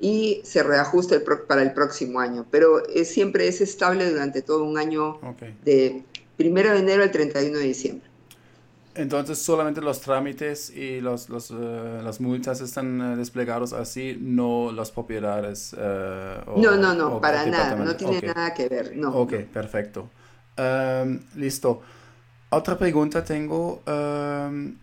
[0.00, 2.46] y se reajusta para el próximo año.
[2.50, 5.18] Pero es, siempre es estable durante todo un año
[5.64, 6.04] de
[6.36, 8.13] primero de enero al 31 de diciembre.
[8.96, 14.70] Entonces solamente los trámites y los, los eh, las multas están eh, desplegados así, no
[14.70, 15.74] las propiedades.
[15.76, 18.96] Eh, no, no, no, para nada, no tiene nada que ver.
[18.96, 20.10] No, ok, perfecto.
[20.56, 21.82] Em, listo.
[22.50, 24.76] Otra pregunta tengo em,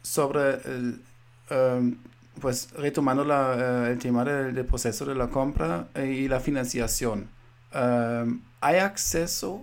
[0.00, 1.02] sobre el,
[1.50, 1.96] em,
[2.40, 7.28] pues retomando la, el tema del, proceso de la compra y la financiación.
[7.72, 9.62] ¿Hay acceso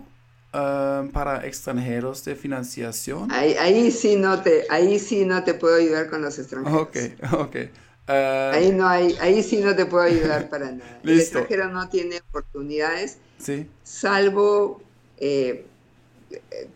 [0.54, 3.28] Um, para extranjeros de financiación?
[3.32, 6.80] Ahí, sí no te, ahí sí no te puedo ayudar con los extranjeros.
[6.80, 6.96] Ok,
[7.32, 7.56] ok.
[8.06, 11.00] Uh, ahí, no hay, ahí sí no te puedo ayudar para nada.
[11.02, 13.66] El extranjero no tiene oportunidades, ¿Sí?
[13.82, 14.80] salvo
[15.18, 15.66] eh,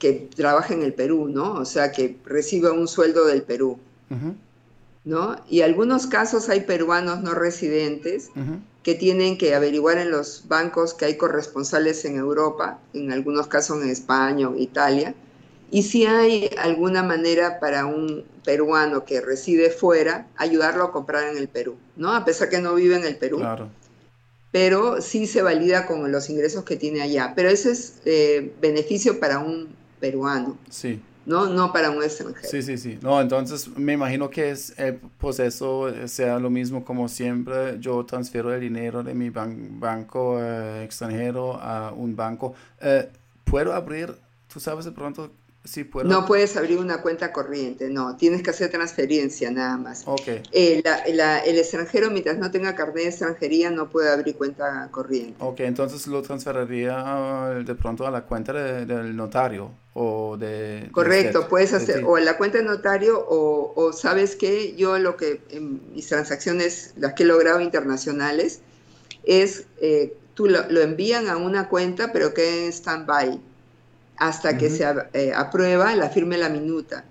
[0.00, 1.52] que trabaje en el Perú, ¿no?
[1.52, 3.78] O sea, que reciba un sueldo del Perú.
[5.04, 5.36] ¿no?
[5.48, 8.30] Y algunos casos hay peruanos no residentes
[8.88, 13.82] que tienen que averiguar en los bancos que hay corresponsales en Europa, en algunos casos
[13.82, 15.14] en España o Italia,
[15.70, 21.36] y si hay alguna manera para un peruano que reside fuera, ayudarlo a comprar en
[21.36, 22.14] el Perú, ¿no?
[22.14, 23.40] A pesar que no vive en el Perú.
[23.40, 23.68] Claro.
[24.52, 27.34] Pero sí se valida con los ingresos que tiene allá.
[27.36, 29.68] Pero ese es eh, beneficio para un
[30.00, 30.56] peruano.
[30.70, 31.02] Sí.
[31.28, 31.46] ¿No?
[31.46, 32.48] No para un extranjero.
[32.48, 32.98] Sí, sí, sí.
[33.02, 37.78] No, entonces me imagino que es el proceso sea lo mismo como siempre.
[37.78, 42.54] Yo transfiero el dinero de mi banco eh, extranjero a un banco.
[42.80, 43.08] Eh,
[43.44, 44.14] ¿Puedo abrir,
[44.52, 45.30] tú sabes de pronto
[46.04, 50.02] no puedes abrir una cuenta corriente, no, tienes que hacer transferencia nada más.
[50.06, 50.42] Okay.
[50.52, 55.34] Eh, el extranjero, mientras no tenga carnet de extranjería, no puede abrir cuenta corriente.
[55.38, 60.88] Ok, entonces lo transferiría de pronto a la cuenta del notario o de...
[60.92, 65.40] Correcto, puedes hacer o a la cuenta de notario o, sabes que yo lo que
[65.50, 68.60] en mis transacciones, las que he logrado internacionales,
[69.24, 73.40] es eh, tú lo, lo, envían a una cuenta pero que en stand-by
[74.18, 77.04] hasta que se eh, aprueba la firma en la minuta.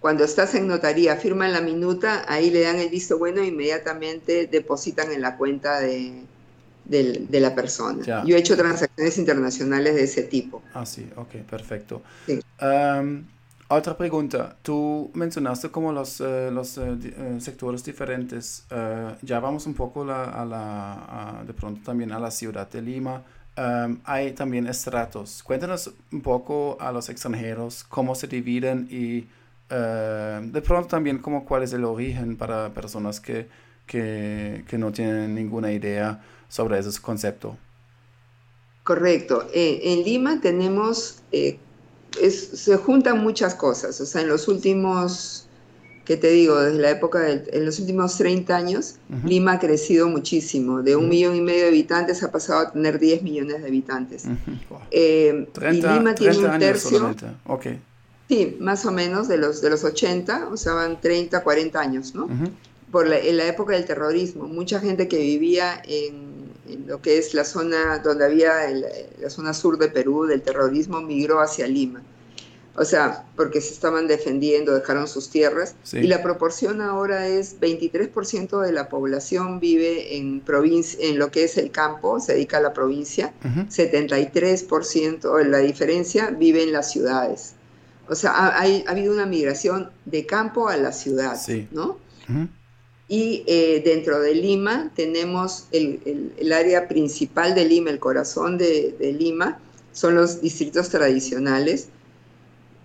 [0.00, 3.46] Cuando estás en notaría, firma en la minuta, ahí le dan el visto bueno e
[3.46, 6.26] inmediatamente depositan en la cuenta de,
[7.30, 8.04] la persona.
[8.26, 10.62] Yo he hecho transacciones internacionales de ese tipo.
[10.74, 12.02] Ah, sí, ok, perfecto.
[13.68, 18.64] otra pregunta, tú mencionaste como los, eh, los eh, sectores diferentes.
[19.22, 23.22] ya vamos un poco a la, de pronto también a la ciudad de Lima
[23.56, 25.42] hay también estratos.
[25.42, 29.26] Cuéntanos un poco a los extranjeros cómo se dividen y
[29.68, 33.48] de pronto también como cuál es el origen para personas que,
[33.86, 37.56] que, no tienen ninguna idea sobre ese concepto.
[38.84, 39.48] Correcto.
[39.52, 41.58] Eh, en Lima tenemos, eh,
[42.30, 44.00] se juntan muchas cosas.
[44.00, 45.45] O sea, en los últimos
[46.06, 50.08] que te digo, desde la época de en los últimos 30 años, Lima ha crecido
[50.08, 50.80] muchísimo.
[50.82, 54.24] De un millón y medio de habitantes ha pasado a tener 10 millones de habitantes.
[54.92, 57.14] Eh, y Lima tiene un tercio.
[57.44, 57.80] Okay.
[58.28, 62.14] Sí, más o menos de los, de los 80, o sea, van 30, 40 años,
[62.14, 62.28] ¿no?
[62.92, 66.36] Por la, en la época del terrorismo, mucha gente que vivía en,
[66.86, 68.52] lo que es la zona donde había
[69.20, 72.02] la zona sur de Perú del terrorismo migró hacia Lima
[72.78, 78.60] o sea, porque se estaban defendiendo, dejaron sus tierras, y la proporción ahora es 23%
[78.60, 80.42] de la población vive en,
[81.00, 86.64] en lo que es el campo, se dedica a la provincia, 73%, la diferencia, vive
[86.64, 87.54] en las ciudades.
[88.08, 91.40] O sea, ha, habido una migración de campo a la ciudad,
[91.72, 91.98] ¿no?
[93.08, 99.12] Y eh, dentro de Lima tenemos el, área principal de Lima, el corazón de, de
[99.12, 99.60] Lima,
[99.92, 101.88] son los distritos tradicionales,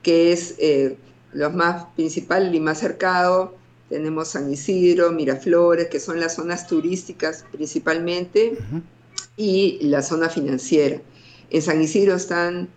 [0.01, 0.97] que es eh,
[1.33, 3.55] los más principales y más cercado.
[3.89, 8.57] Tenemos San Isidro, Miraflores, que son las zonas turísticas principalmente,
[9.35, 11.01] y la zona financiera.
[11.49, 12.69] En San Isidro están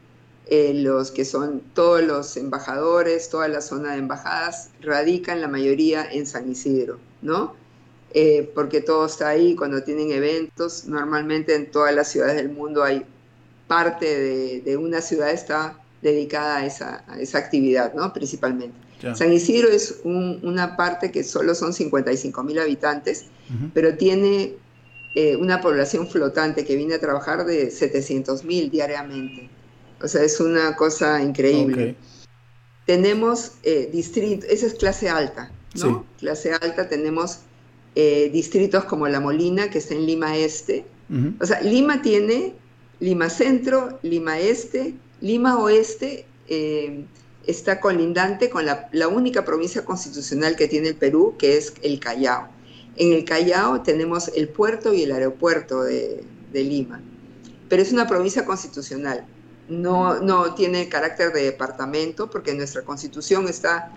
[0.47, 6.05] eh, los que son todos los embajadores, toda la zona de embajadas, radican la mayoría
[6.11, 7.55] en San Isidro, ¿no?
[8.13, 12.83] Eh, porque todo está ahí, cuando tienen eventos, normalmente en todas las ciudades del mundo
[12.83, 13.05] hay
[13.67, 18.13] parte de, de una ciudad está dedicada a esa, esa actividad, ¿no?
[18.13, 18.77] Principalmente.
[19.15, 23.27] San Isidro es una parte que solo son 55 mil habitantes,
[23.75, 24.55] pero tiene
[25.15, 29.51] eh, una población flotante que viene a trabajar de 700 mil diariamente.
[30.01, 31.97] O sea, es una cosa increíble.
[32.87, 36.07] Tenemos eh, distritos, esa es clase alta, ¿no?
[36.19, 37.41] Clase alta, tenemos
[37.95, 40.87] eh, distritos como La Molina, que está en Lima Este.
[41.41, 42.55] O sea, Lima tiene
[43.01, 47.05] Lima Centro, Lima Este, Lima Oeste eh,
[47.47, 52.49] está colindante con la, única provincia constitucional que tiene el Perú, que es el Callao.
[52.97, 57.03] En el Callao tenemos el puerto y el aeropuerto de, Lima,
[57.69, 59.27] pero es una provincia constitucional.
[59.69, 63.91] No, no tiene carácter de departamento porque en nuestra constitución está,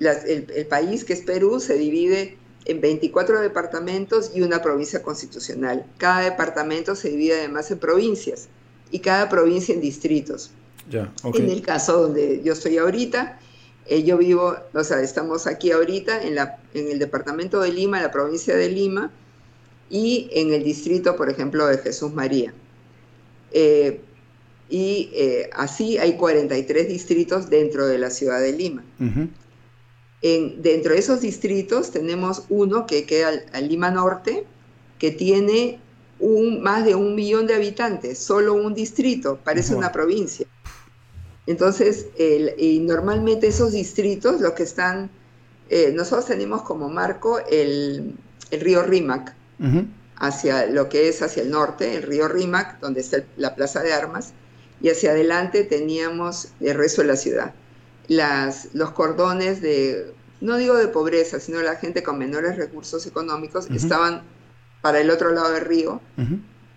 [0.00, 5.84] el, el país que es Perú se divide en 24 departamentos y una provincia constitucional.
[5.98, 8.48] Cada departamento se divide además en provincias
[8.90, 10.50] y cada provincia en distritos.
[10.90, 13.38] En el caso donde yo estoy ahorita,
[13.86, 18.00] eh, yo vivo, o sea, estamos aquí ahorita en, la, en el departamento de Lima,
[18.00, 19.10] la provincia de Lima,
[19.90, 22.52] y en el distrito, por ejemplo, de Jesús María.
[23.52, 24.00] Eh,
[24.68, 28.84] y eh, así hay 43 distritos dentro de la ciudad de Lima.
[30.20, 34.44] en, dentro de esos distritos tenemos uno que queda al, Lima Norte,
[34.98, 35.80] que tiene
[36.20, 40.46] un, más de un millón de habitantes, solo un distrito, parece una provincia.
[41.46, 42.06] Entonces,
[42.58, 45.10] y normalmente esos distritos, los que están,
[45.70, 48.14] eh, nosotros tenemos como marco el,
[48.50, 49.34] río Rímac,
[50.16, 53.92] hacia lo que es hacia el norte, el río Rímac, donde está la plaza de
[53.92, 54.32] armas,
[54.80, 57.54] y hacia adelante teníamos el resto de la ciudad.
[58.08, 63.68] las, los cordones de, no digo de pobreza, sino la gente con menores recursos económicos,
[63.70, 64.22] estaban
[64.82, 66.00] para el otro lado del río.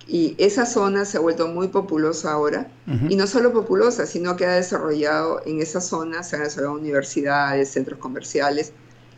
[0.08, 2.72] Y esa zona se ha vuelto muy populosa ahora.
[3.10, 7.70] Y no solo populosa, sino que ha desarrollado en esa zona, se han desarrollado universidades,
[7.70, 8.74] centros comerciales,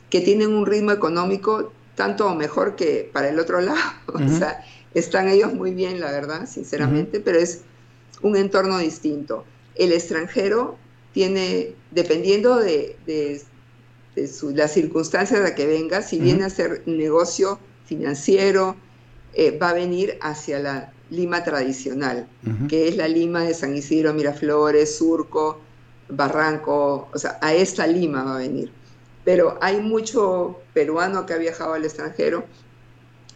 [0.10, 3.80] que tienen un ritmo económico tanto o mejor que para el otro lado.
[4.14, 4.64] O sea,
[4.94, 7.62] están ellos muy bien, la verdad, sinceramente, pero es
[8.22, 9.46] un entorno distinto.
[9.76, 10.78] El extranjero
[11.14, 13.42] tiene, dependiendo de, de,
[14.54, 18.76] las circunstancias de que venga, si viene a hacer negocio financiero,
[19.34, 22.28] eh, va a venir hacia la Lima tradicional,
[22.68, 25.60] que es la Lima de San Isidro, Miraflores, Surco,
[26.10, 28.72] Barranco, o sea, a esta Lima va a venir.
[29.24, 32.46] Pero hay mucho peruano que ha viajado al extranjero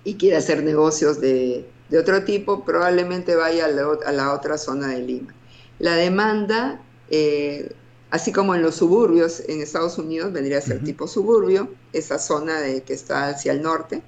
[0.04, 5.36] y quiere hacer negocios de, otro tipo, probablemente vaya a la, otra zona de Lima.
[5.78, 7.72] La demanda, eh,
[8.10, 12.60] así como en los suburbios en Estados Unidos, vendría a ser tipo suburbio, esa zona
[12.60, 14.02] de, que está hacia el norte,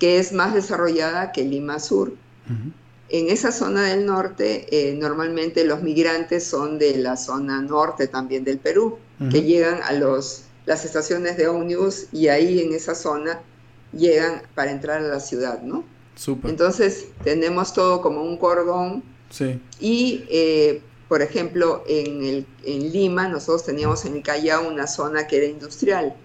[0.00, 2.14] que es más desarrollada que Lima Sur.
[3.10, 8.42] En esa zona del norte, eh, normalmente los migrantes son de la zona norte también
[8.42, 8.98] del Perú,
[9.30, 13.40] que llegan a los, las estaciones de ómnibus y ahí en esa zona
[13.92, 15.84] llegan para entrar a la ciudad, ¿no?
[16.44, 19.02] Entonces tenemos todo como un cordón.
[19.28, 19.60] Sí.
[19.78, 25.26] Y, eh, por ejemplo, en, el, en Lima nosotros teníamos en el Callao una zona
[25.26, 26.16] que era industrial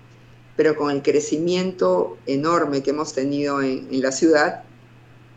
[0.56, 4.64] pero con el crecimiento enorme que hemos tenido en, la ciudad,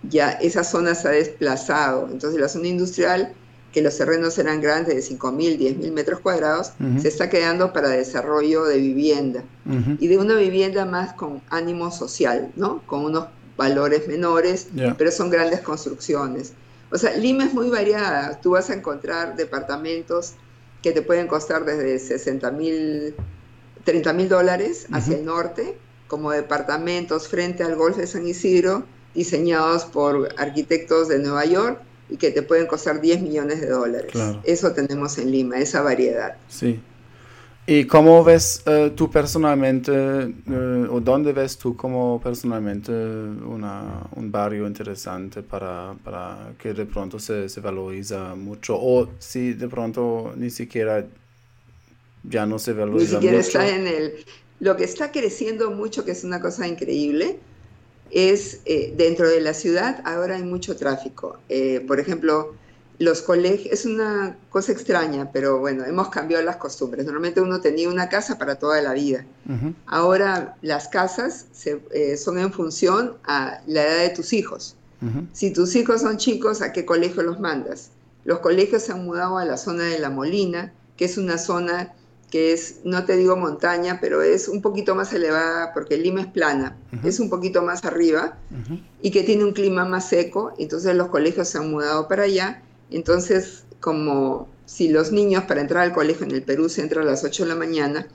[0.09, 2.09] ya esa zona se ha desplazado.
[2.11, 3.33] Entonces la zona industrial,
[3.73, 8.65] que los terrenos eran grandes de 5.000, 10.000 metros cuadrados, se está quedando para desarrollo
[8.65, 9.45] de vivienda.
[9.99, 12.83] Y de una vivienda más con ánimo social, ¿no?
[12.87, 16.53] Con unos valores menores, pero son grandes construcciones.
[16.91, 18.41] O sea, Lima es muy variada.
[18.41, 20.35] Tú vas a encontrar departamentos
[20.83, 23.15] que te pueden costar desde 60 mil
[23.89, 25.75] 30 mil dólares hacia el norte,
[26.09, 28.85] como departamentos frente al Golfo de San Isidro,
[29.15, 31.81] diseñados por arquitectos de Nueva York
[32.11, 34.13] y que te pueden costar 10 millones de dólares.
[34.45, 36.37] Eso tenemos en Lima, esa variedad.
[36.49, 36.83] Sí.
[37.67, 44.31] ¿Y cómo ves eh, tú personalmente, eh, o dónde ves tú como personalmente una, un
[44.31, 48.77] barrio interesante para, para que de pronto se, se valoriza mucho?
[48.79, 51.07] O si de pronto ni siquiera
[52.25, 54.15] ya no se valoriza Ni siquiera está en el...
[54.61, 57.39] Lo que está creciendo mucho, que es una cosa increíble,
[58.11, 61.39] es eh, dentro de la ciudad ahora hay mucho tráfico.
[61.49, 62.55] Eh, por ejemplo,
[62.99, 67.05] los colegios, es una cosa extraña, pero bueno, hemos cambiado las costumbres.
[67.05, 69.25] Normalmente uno tenía una casa para toda la vida.
[69.87, 71.47] Ahora las casas
[71.93, 74.75] eh, son en función a la edad de tus hijos.
[75.33, 77.91] Si tus hijos son chicos, ¿a qué colegio los mandas?
[78.25, 81.95] Los colegios se han mudado a la zona de La Molina, que es una zona
[82.31, 86.27] que es, no te digo montaña, pero es un poquito más elevada porque Lima es
[86.27, 88.39] plana, es un poquito más arriba
[89.01, 92.63] y que tiene un clima más seco, entonces los colegios se han mudado para allá,
[92.91, 97.05] entonces como si los niños para entrar al colegio en el Perú se entra a
[97.05, 98.07] las 8 de la mañana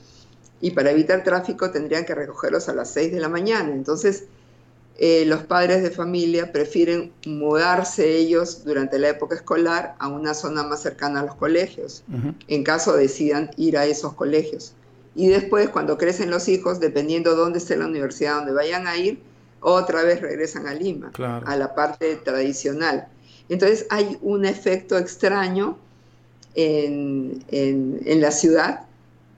[0.62, 4.26] y para evitar tráfico tendrían que recogerlos a las 6 de la mañana, entonces
[4.98, 10.64] eh, los padres de familia prefieren mudarse ellos durante la época escolar a una zona
[10.64, 12.04] más cercana a los colegios,
[12.48, 14.74] en caso decidan ir a esos colegios.
[15.16, 19.20] Y después, cuando crecen los hijos, dependiendo dónde esté la universidad donde vayan a ir,
[19.62, 23.08] otra vez regresan a Lima, a la parte tradicional.
[23.50, 25.78] Entonces hay un efecto extraño
[26.56, 28.86] en, en, la ciudad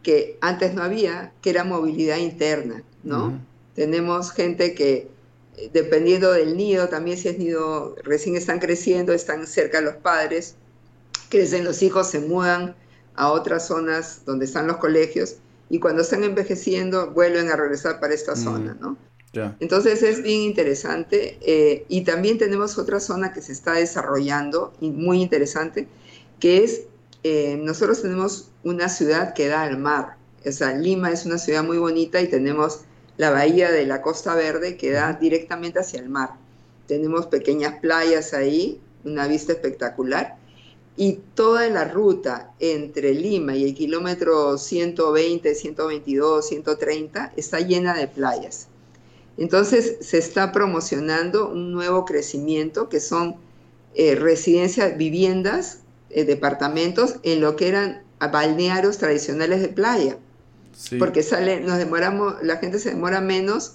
[0.04, 3.40] que antes no había, que era movilidad interna, ¿no?
[3.74, 5.15] Tenemos gente que
[5.74, 10.56] dependiendo del nido, también si es nido, recién están creciendo, están cerca de los padres,
[11.30, 12.76] crecen los hijos, se mudan
[13.16, 15.38] a otras zonas donde están los colegios
[15.70, 18.98] y cuando están envejeciendo vuelven a regresar para esta mm, zona, ¿no?
[19.60, 24.92] Entonces es bien interesante eh, y también tenemos otra zona que se está desarrollando y
[24.92, 25.90] muy interesante,
[26.40, 26.84] que es,
[27.24, 31.66] eh, nosotros tenemos una ciudad que da al mar, o sea, Lima es una ciudad
[31.66, 32.82] muy bonita y tenemos
[33.18, 36.32] la bahía de la Costa Verde que da directamente hacia el mar.
[36.88, 40.38] Tenemos pequeñas playas ahí, una vista espectacular.
[40.98, 48.08] Y toda la ruta entre Lima y el kilómetro 120, 122, 130 está llena de
[48.08, 48.68] playas.
[49.38, 53.36] Entonces se está promocionando un nuevo crecimiento que son
[53.94, 60.18] eh, residencias, viviendas, eh, departamentos en lo que eran balnearios tradicionales de playa.
[61.00, 63.74] Porque sale, nos demoramos, la gente se demora menos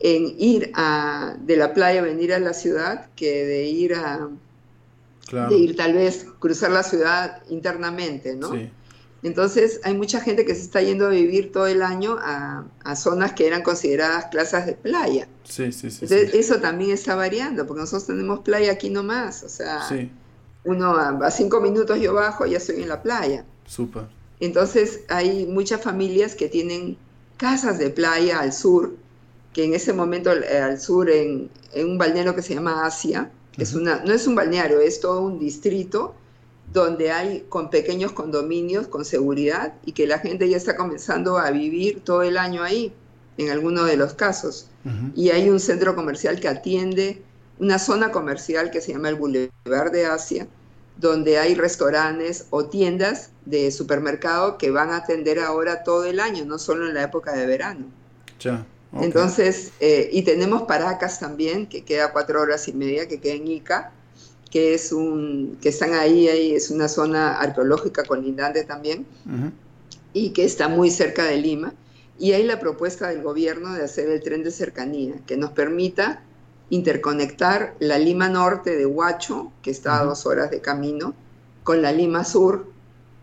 [0.00, 4.28] en ir a, de la playa, venir a la ciudad, que de ir a,
[5.48, 8.52] de ir tal vez cruzar la ciudad internamente, ¿no?
[9.22, 12.64] Entonces hay mucha gente que se está yendo a vivir todo el año a,
[12.94, 15.26] zonas que eran consideradas plazas de playa.
[15.42, 19.48] Sí, sí, sí, Entonces eso también está variando, porque nosotros tenemos playa aquí nomás, o
[19.48, 19.82] sea,
[20.64, 23.44] uno a, cinco minutos yo bajo y ya estoy en la playa.
[23.66, 24.17] Súper.
[24.40, 26.96] Entonces hay muchas familias que tienen
[27.36, 28.96] casas de playa al sur,
[29.52, 33.74] que en ese momento eh, al sur, en, un balneario que se llama Asia, es
[33.74, 36.14] una, no es un balneario, es todo un distrito
[36.72, 41.50] donde hay con pequeños condominios con seguridad y que la gente ya está comenzando a
[41.50, 42.92] vivir todo el año ahí,
[43.38, 44.68] en algunos de los casos.
[45.14, 47.22] Y hay un centro comercial que atiende
[47.58, 50.48] una zona comercial que se llama el Boulevard de Asia,
[50.98, 56.44] donde hay restaurantes o tiendas de supermercado que van a atender ahora todo el año,
[56.44, 57.86] no solo en la época de verano.
[58.40, 58.66] Ya.
[58.92, 63.46] Entonces, eh, y tenemos Paracas también, que queda cuatro horas y media, que queda en
[63.46, 63.92] Ica,
[64.50, 69.06] que es un, que están ahí, ahí es una zona arqueológica colindante también,
[70.14, 71.74] y que está muy cerca de Lima.
[72.18, 76.22] Y hay la propuesta del gobierno de hacer el tren de cercanía, que nos permita
[76.70, 81.14] interconectar la Lima Norte de Huacho, que está a dos horas de camino,
[81.64, 82.66] con la Lima Sur,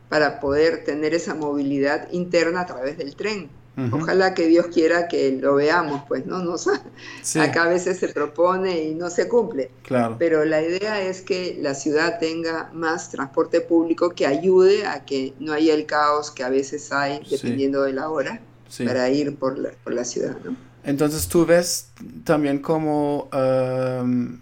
[0.09, 3.49] para poder tener esa movilidad interna a través del tren.
[3.91, 6.39] Ojalá que Dios quiera que lo veamos, pues, ¿no?
[6.39, 9.69] Nos, Acá a veces se propone y no se cumple.
[9.83, 10.15] Claro.
[10.17, 15.33] Pero la idea es que la ciudad tenga más transporte público que ayude a que
[15.39, 18.39] no haya el caos que a veces hay, dependiendo de la hora,
[18.85, 20.55] para ir por la, por la ciudad, ¿no?
[20.85, 21.89] Entonces tú ves
[22.23, 24.37] también como um,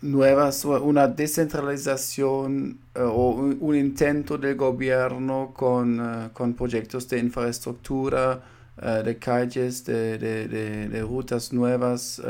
[0.00, 8.40] nuevas, una descentralización eh, o un, intento del gobierno con, eh, con proyectos de infraestructura,
[8.80, 12.20] eh, de calles, de, de, rutas nuevas,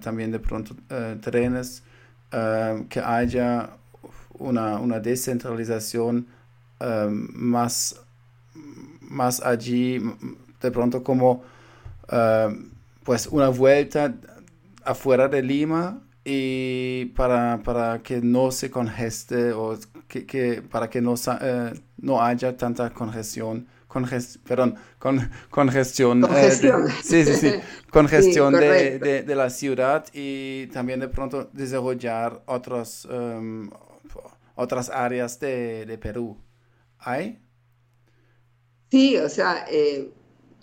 [0.00, 0.74] también de pronto
[1.20, 1.82] trenes,
[2.88, 3.70] que haya
[4.38, 6.26] una, una descentralización
[7.08, 8.00] más,
[9.00, 10.00] más allí,
[10.60, 11.53] de pronto como
[13.04, 14.14] pues una vuelta
[14.84, 19.78] afuera de Lima y para, para que no se congeste o
[20.08, 26.50] que, que para que no, eh, no haya tanta congestión, congest, perdón, con, congestión, eh,
[27.02, 27.54] sí, sí, sí,
[27.90, 33.70] congestión de, de, la ciudad y también de pronto desarrollar otros, em,
[34.54, 36.38] otras áreas de, de Perú.
[36.98, 37.38] ¿Hay?
[38.90, 40.10] Sí, o sea, eh,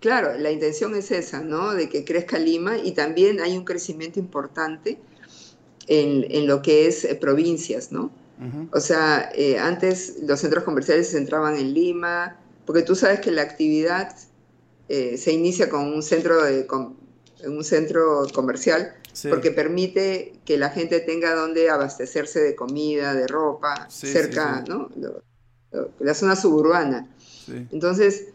[0.01, 1.73] claro, la intención es esa, ¿no?
[1.73, 4.99] De que crezca Lima y también hay un crecimiento importante
[5.87, 8.11] en, lo que es eh, provincias, ¿no?
[8.71, 13.29] O sea, eh, antes los centros comerciales se centraban en Lima, porque tú sabes que
[13.29, 14.15] la actividad
[14.89, 16.65] eh, se inicia con un centro, de,
[17.45, 18.95] un centro comercial,
[19.29, 24.89] porque permite que la gente tenga donde abastecerse de comida, de ropa, cerca, ¿no?
[25.99, 27.07] la zona suburbana.
[27.71, 28.29] Entonces,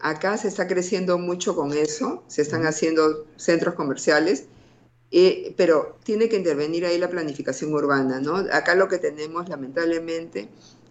[0.00, 4.46] acá se está creciendo mucho con eso, se están haciendo centros comerciales
[5.10, 8.36] eh, pero tiene que intervenir ahí la planificación urbana, ¿no?
[8.52, 10.48] Acá lo que tenemos, lamentablemente,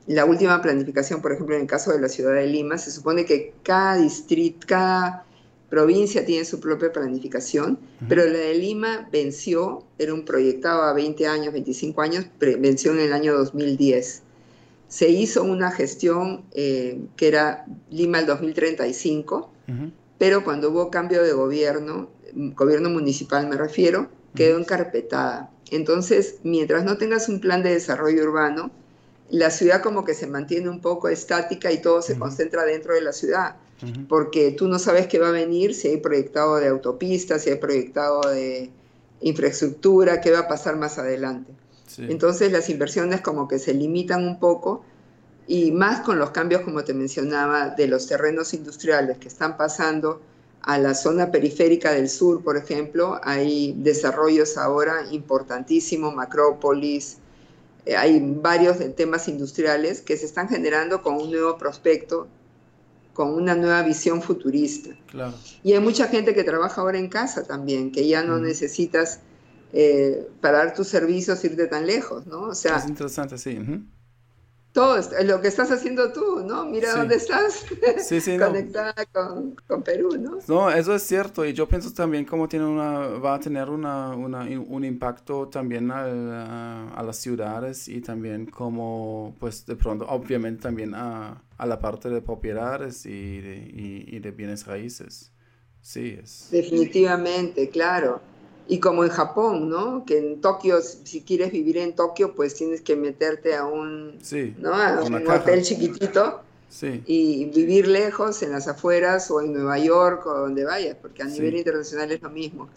[0.08, 3.26] la última planificación, por ejemplo, en el caso de la ciudad de Lima, se supone
[3.26, 5.26] que cada distrito, cada
[5.70, 11.28] provincia tiene su propia planificación, pero la de Lima venció, era un proyectado a 20
[11.28, 14.24] años, 25 años, venció en el año 2010.
[14.88, 19.52] Se hizo una gestión eh, que era Lima el 2035,
[20.18, 25.52] pero cuando hubo cambio de gobierno, gobierno municipal me refiero, quedó encarpetada.
[25.72, 28.72] Entonces, mientras no tengas un plan de desarrollo urbano,
[29.30, 33.02] la ciudad como que se mantiene un poco estática y todo se concentra dentro de
[33.02, 33.58] la ciudad,
[34.08, 37.58] porque tú no sabes qué va a venir, si hay proyectado de autopistas, si hay
[37.58, 38.72] proyectado de
[39.22, 41.52] infraestructura, qué va a pasar más adelante.
[41.98, 44.84] Entonces las inversiones como que se limitan un poco
[45.48, 50.22] y más con los cambios, como te mencionaba, de los terrenos industriales que están pasando
[50.62, 57.20] a la zona periférica del sur, por ejemplo, hay desarrollos ahora importantísimos, Macrópolis,
[57.86, 62.28] eh, hay varios temas industriales que se están generando con un nuevo prospecto,
[63.14, 64.90] con una nueva visión futurista.
[65.64, 69.22] Y hay mucha gente que trabaja ahora en casa también, que ya no necesitas
[69.74, 72.44] eh, para dar tus servicios irte tan lejos, ¿no?
[72.44, 73.60] O sea, es interesante, sí
[74.78, 76.66] todo lo que estás haciendo tú, ¿no?
[76.66, 77.66] Mira dónde estás
[78.40, 80.38] conectada con, con, Perú, ¿no?
[80.48, 84.10] No, eso es cierto y yo pienso también cómo tiene una, va a tener una,
[84.16, 90.62] una, un impacto también a, a, las ciudades y también como, pues de pronto, obviamente
[90.62, 95.32] también a, a la parte de propiedades y de, y, de bienes raíces.
[95.82, 96.50] Sí, es.
[96.52, 98.22] Definitivamente, claro.
[98.68, 100.04] Y como en Japón, ¿no?
[100.06, 104.20] Que en Tokio, si quieres vivir en Tokio, pues tienes que meterte a un,
[104.58, 104.74] ¿no?
[104.74, 106.42] a un hotel chiquitito
[107.06, 111.26] y vivir lejos, en las afueras o en Nueva York o donde vayas, porque a
[111.26, 112.70] nivel internacional es lo mismo.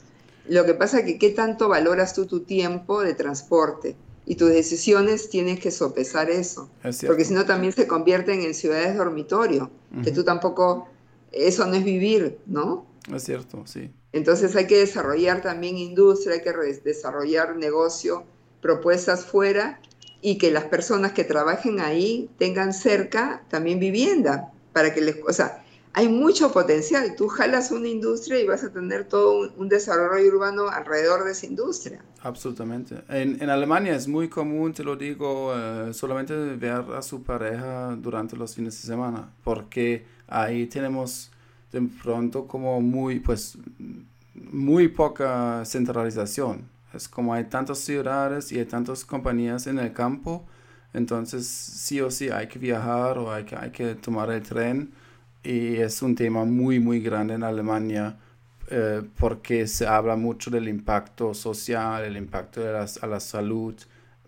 [0.49, 4.51] Lo que pasa es que qué tanto valoras tú tu tiempo de transporte y tus
[4.51, 6.71] decisiones tienes que sopesar eso,
[7.07, 9.71] porque si no también se convierten en ciudades dormitorio,
[10.05, 10.89] que tú tampoco,
[11.33, 12.87] eso no es vivir, ¿no?
[13.15, 13.91] Es cierto, sí.
[14.13, 16.53] Entonces hay que desarrollar también industria, hay que
[16.85, 18.25] desarrollar negocio,
[18.61, 19.81] propuestas fuera
[20.21, 25.33] y que las personas que trabajen ahí tengan cerca también vivienda para que les, o
[25.33, 27.17] sea, hay mucho potencial.
[27.17, 31.47] Tú jalas una industria y vas a tener todo un, desarrollo urbano alrededor de esa
[31.47, 32.05] industria.
[32.23, 33.03] Absolutamente.
[33.09, 37.97] En, en Alemania es muy común, te lo digo, eh, solamente ver a su pareja
[37.97, 41.33] durante los fines de semana, porque ahí tenemos
[41.73, 43.59] de pronto como muy, pues,
[44.35, 46.69] muy poca centralización.
[46.93, 50.45] Es como hay tantas ciudades y hay tantas compañías en el campo,
[50.93, 54.91] entonces sí o sí hay que viajar o hay que, hay que tomar el tren
[55.45, 58.17] y es un tema muy, muy grande en Alemania
[58.69, 63.75] eh, porque se habla mucho del impacto social, el impacto de a la salud,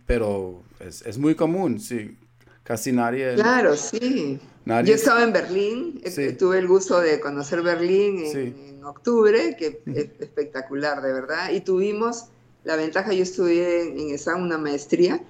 [0.07, 2.17] pero es, es muy común, sí,
[2.63, 3.35] casi nadie...
[3.35, 4.41] Claro, sí.
[4.65, 10.09] Yo estaba en Berlín, eh, tuve el gusto de conocer Berlín en, octubre, que es
[10.21, 12.27] espectacular, de verdad, y tuvimos
[12.65, 15.21] la ventaja, yo estudié en, esa una maestría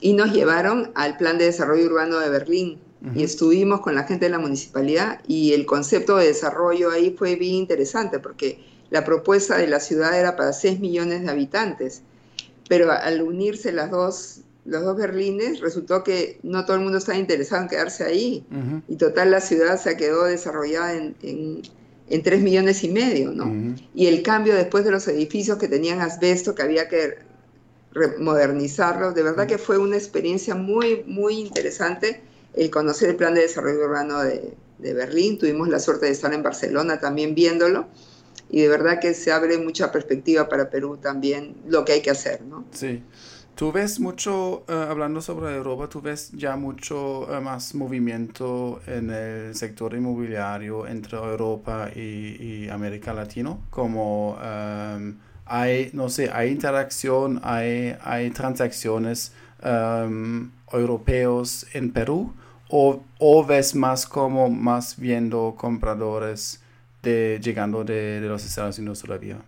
[0.00, 2.80] y nos llevaron al Plan de Desarrollo Urbano de Berlín.
[3.14, 7.36] Y estuvimos con la gente de la municipalidad y el concepto de desarrollo ahí fue
[7.36, 12.00] bien interesante porque la propuesta de la ciudad era para 6 millones de habitantes,
[12.66, 17.18] pero al unirse las dos los dos Berlines, resultó que no todo el mundo estaba
[17.18, 18.46] interesado en quedarse ahí.
[18.88, 21.14] Y total, la ciudad se quedó desarrollada en,
[22.08, 23.76] en, 3 millones y medio, ¿no?
[23.94, 27.18] Y el cambio después de los edificios que tenían asbesto, que había que
[28.18, 32.22] modernizarlos, de verdad que fue una experiencia muy, muy interesante
[32.54, 35.38] el conocer el plan de desarrollo urbano de, de Berlín.
[35.38, 37.86] Tuvimos la suerte de estar en Barcelona también viéndolo
[38.50, 42.10] y de verdad que se abre mucha perspectiva para Perú también lo que hay que
[42.10, 42.64] hacer, ¿no?
[42.72, 43.02] Sí.
[43.54, 49.10] Tú ves mucho, eh, hablando sobre Europa, tú ves ya mucho eh, más movimiento en
[49.10, 57.40] el sector inmobiliario entre Europa y, América Latina, como em, hay, no sé, hay interacción,
[57.44, 59.32] hay, hay transacciones
[60.72, 62.34] europeos en Perú,
[62.68, 66.60] o, o, ves más como más viendo compradores
[67.02, 69.38] de, llegando de los Estados Unidos todavía?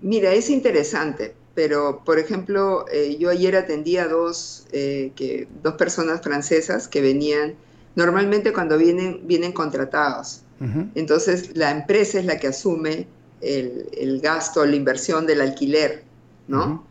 [0.00, 5.74] Mira, es interesante pero por ejemplo, eh, yo ayer atendí a dos, eh, que, dos
[5.74, 7.54] personas francesas que venían,
[7.94, 10.42] normalmente cuando vienen, vienen contratados.
[10.94, 13.08] Entonces, la empresa es la que asume
[13.40, 16.04] el, el gasto, la inversión del alquiler,
[16.46, 16.86] ¿no?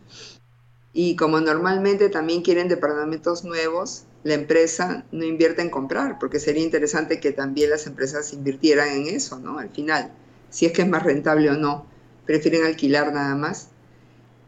[0.91, 6.63] Y como normalmente también quieren departamentos nuevos, la empresa no invierte en comprar, porque sería
[6.63, 9.57] interesante que también las empresas invirtieran en eso, ¿no?
[9.57, 10.11] Al final,
[10.49, 11.85] si es que es más rentable o no,
[12.25, 13.69] prefieren alquilar nada más.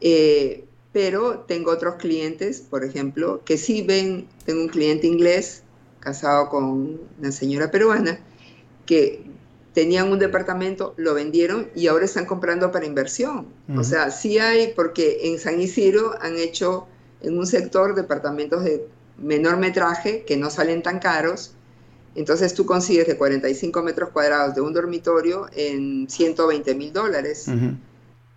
[0.05, 5.63] Eh, pero tengo otros clientes, por ejemplo, que sí ven, tengo un cliente inglés
[6.01, 8.19] casado con una señora peruana,
[8.85, 9.23] que
[9.73, 13.47] tenían un departamento, lo vendieron y ahora están comprando para inversión.
[13.75, 16.85] O sea, sí hay, porque en San Isidro han hecho
[17.21, 18.85] en un sector departamentos de
[19.17, 21.53] menor metraje que no salen tan caros.
[22.13, 27.47] Entonces tú consigues de 45 metros cuadrados de un dormitorio en 120 mil dólares.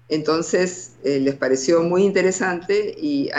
[0.09, 3.31] Entonces eh, les pareció muy interesante y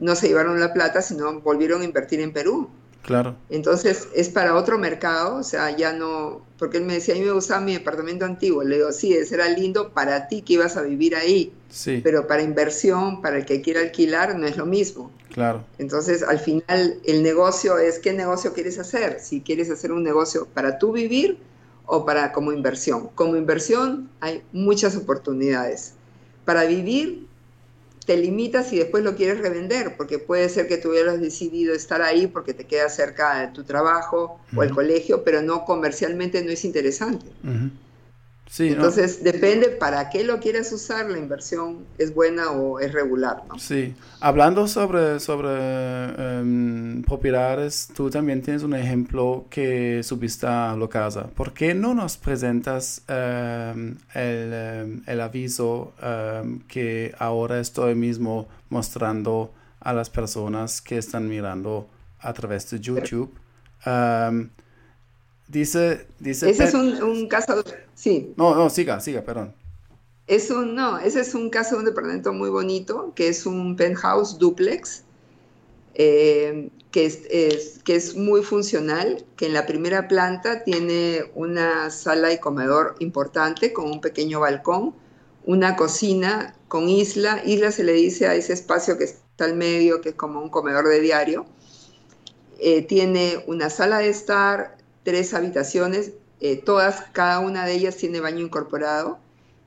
[0.00, 2.68] no se llevaron la plata, sino volvieron a invertir en Perú.
[3.02, 3.34] Claro.
[3.50, 7.24] Entonces es para otro mercado, o sea, ya no, porque él me decía, a mí
[7.24, 8.62] me gustaba mi departamento antiguo.
[8.62, 11.52] Le digo, sí, ese era lindo para ti que ibas a vivir ahí.
[11.68, 12.00] Sí.
[12.04, 15.10] Pero para inversión, para el que quiera alquilar, no es lo mismo.
[15.32, 15.64] Claro.
[15.78, 19.18] Entonces, al final, el negocio es qué negocio quieres hacer.
[19.18, 21.38] Si quieres hacer un negocio para tú vivir
[21.86, 23.08] o para como inversión.
[23.16, 25.94] Como inversión hay muchas oportunidades
[26.44, 27.26] para vivir
[28.04, 32.02] te limitas y después lo quieres revender, porque puede ser que tú hubieras decidido estar
[32.02, 36.50] ahí porque te queda cerca de tu trabajo o el colegio, pero no comercialmente no
[36.50, 37.26] es interesante.
[38.58, 43.42] Entonces depende para qué lo quieres usar, la inversión es buena o es regular.
[43.48, 43.58] ¿no?
[43.58, 51.28] Sí, hablando sobre, sobre propiedades, tú también tienes un ejemplo que subiste a la casa.
[51.28, 55.94] ¿Por qué no nos presentas em, el, em, el, aviso
[56.68, 61.88] que ahora estoy mismo mostrando a las personas que están mirando
[62.20, 63.32] a través de YouTube?
[65.52, 66.48] Dice, dice...
[66.48, 67.62] Ese es un, caso,
[67.94, 68.32] sí.
[68.38, 69.54] No, no, siga, siga, perdón.
[70.26, 73.76] Es un, no, ese es un caso de un departamento muy bonito, que es un
[73.76, 75.02] penthouse duplex,
[75.92, 82.32] eh, que, es, que es muy funcional, que en la primera planta tiene una sala
[82.32, 84.94] y comedor importante con un pequeño balcón,
[85.44, 90.00] una cocina con isla, isla se le dice a ese espacio que está al medio,
[90.00, 91.44] que es como un comedor de diario,
[92.58, 98.20] eh, tiene una sala de estar, tres habitaciones, eh, todas, cada una de ellas tiene
[98.20, 99.18] baño incorporado,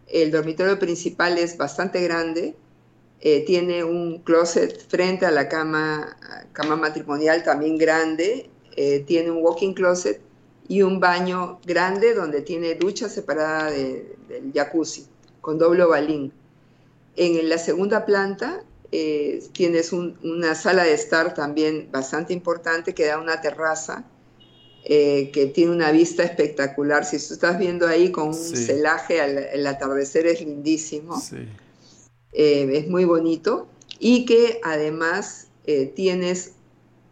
[0.08, 2.56] el dormitorio principal es bastante grande,
[3.22, 6.16] eh, tiene un closet frente a la cama,
[6.54, 10.22] cama matrimonial también grande, eh, tiene un walking closet
[10.68, 15.08] y un baño grande donde tiene ducha separada del jacuzzi
[15.42, 16.34] con doble balín.
[17.16, 23.20] En la segunda planta eh, tienes una sala de estar también bastante importante que da
[23.20, 24.06] una terraza
[24.86, 27.06] que tiene una vista espectacular.
[27.06, 29.20] Si tú estás viendo ahí con un celaje,
[29.54, 31.20] el atardecer es lindísimo.
[31.20, 31.48] Sí.
[32.38, 33.66] Eh, es muy bonito
[33.98, 36.52] y que además eh, tienes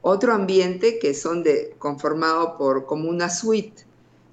[0.01, 3.85] otro ambiente que son de, conformado por como una suite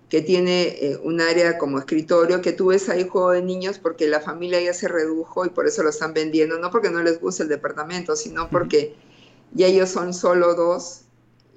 [0.09, 4.09] que tiene eh, un área como escritorio, que tú ves ahí juego de niños porque
[4.09, 7.21] la familia ya se redujo y por eso lo están vendiendo, no porque no les
[7.21, 8.97] guste el departamento, sino porque
[9.53, 11.03] ya ellos son solo dos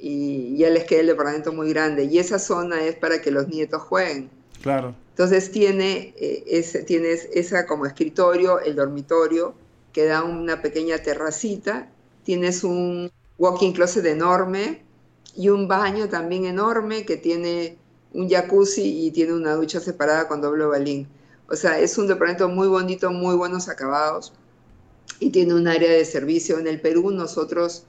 [0.06, 2.04] y ya les queda el departamento muy grande.
[2.04, 4.30] Y esa zona es para que los nietos jueguen.
[4.62, 4.94] Claro.
[5.12, 9.54] Entonces tiene, eh, tienes esa como escritorio, el dormitorio,
[9.94, 11.90] que da una pequeña terracita,
[12.26, 14.84] tienes un walking closet enorme
[15.38, 17.78] y un baño también enorme que tiene
[18.12, 21.08] un jacuzzi y tiene una ducha separada con doble balín.
[21.48, 24.34] O sea, es un departamento muy bonito, muy buenos acabados
[25.22, 26.60] y tiene un área de servicio.
[26.60, 27.86] En el Perú nosotros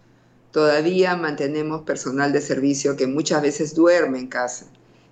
[0.55, 4.67] todavía mantenemos personal de servicio que muchas veces duerme en casa.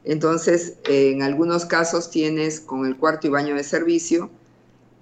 [0.05, 4.31] Entonces, en algunos casos tienes con el cuarto y baño de servicio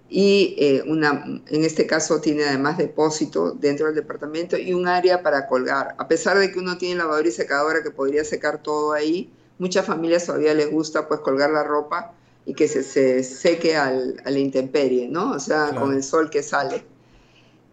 [0.08, 5.22] y eh, una, en este caso tiene además depósito dentro del departamento y un área
[5.22, 5.94] para colgar.
[5.98, 9.84] A pesar de que uno tiene lavadora y secadora que podría secar todo ahí, muchas
[9.84, 12.14] familias todavía les gusta pues colgar la ropa
[12.46, 15.32] y que se, seque al, a la intemperie, ¿no?
[15.32, 16.82] O sea, con el sol que sale.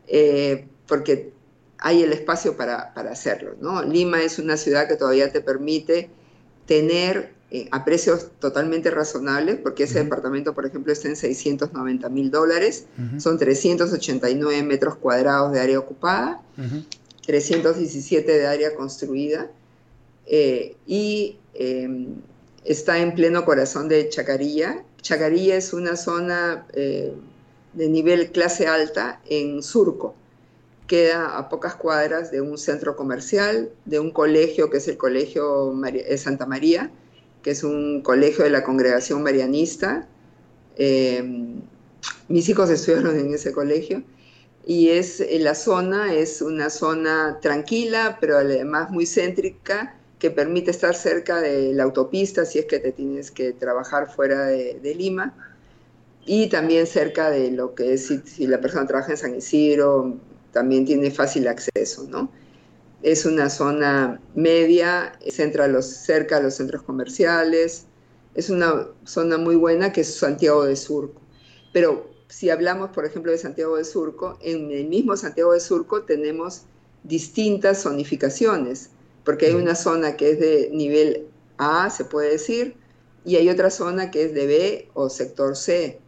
[0.10, 1.37] Eh, porque
[1.80, 3.84] hay el espacio para, para hacerlo, ¿no?
[3.84, 6.10] Lima es una ciudad que todavía te permite
[6.66, 12.30] tener eh, a precios totalmente razonables, porque ese departamento, por ejemplo, está en 690 mil
[12.32, 12.86] dólares,
[13.20, 16.42] son 389 metros cuadrados de área ocupada,
[17.26, 19.50] 317 de área construida,
[20.26, 22.16] eh, y em,
[22.66, 24.84] está en pleno corazón de Chacarilla.
[25.02, 27.14] Chacarilla es una zona eh,
[27.74, 30.16] de nivel clase alta en Surco
[30.88, 35.74] queda a pocas cuadras de un centro comercial, de un colegio que es el Colegio
[35.86, 36.90] eh, Santa María,
[37.44, 40.08] que es un colegio de la congregación marianista.
[40.78, 41.62] Em,
[42.28, 44.04] mis hijos estudiaron en ese colegio
[44.66, 50.72] y es eh, la zona es una zona tranquila, pero además muy céntrica que permite
[50.72, 55.34] estar cerca de la autopista si es que te tienes que trabajar fuera de, Lima
[56.26, 60.18] y también cerca de lo que es si, si, la persona trabaja en San Isidro,
[60.52, 62.32] también tiene fácil acceso, ¿no?
[63.04, 67.86] Es una zona media, centra los, cerca a los centros comerciales,
[68.34, 71.22] es una zona muy buena que es Santiago de Surco.
[71.74, 76.04] Pero si hablamos, por ejemplo, de Santiago de Surco, en el mismo Santiago de Surco
[76.04, 76.64] tenemos
[77.04, 78.90] distintas zonificaciones,
[79.24, 81.28] porque hay una zona que es de nivel
[81.58, 82.76] A, se puede decir,
[83.26, 86.00] y hay otra zona que es de B o sector C.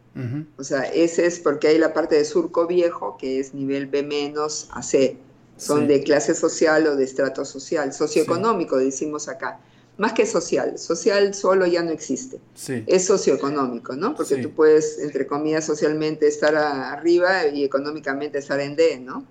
[0.58, 4.04] O sea, ese es porque hay la parte de surco viejo, que es nivel B
[4.04, 5.18] menos a C.
[5.58, 9.60] Son de clase social o de estrato social, socioeconómico, decimos acá.
[9.98, 12.40] Más que social, social solo ya no existe.
[12.88, 14.16] Es socioeconómico, ¿no?
[14.16, 19.26] Porque tú puedes, entre comillas, socialmente estar arriba y económicamente estar en D, ¿no?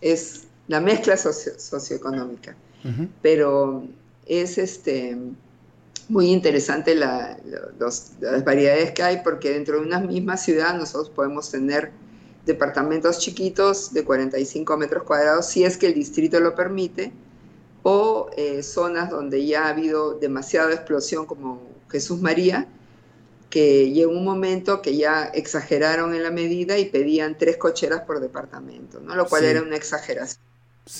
[0.00, 2.56] Es la mezcla socioeconómica.
[3.22, 3.86] Pero
[4.26, 5.16] es este
[6.08, 7.38] muy interesante las
[8.44, 11.92] variedades que hay porque dentro de una misma ciudad nosotros podemos tener
[12.46, 17.12] departamentos chiquitos de 45 metros cuadrados si es que el distrito lo permite
[17.82, 22.66] o eh, zonas donde ya ha habido demasiada explosión como Jesús María
[23.50, 28.18] que llegó un momento que ya exageraron en la medida y pedían tres cocheras por
[28.18, 29.14] departamento, ¿no?
[29.14, 30.42] lo cual era una exageración.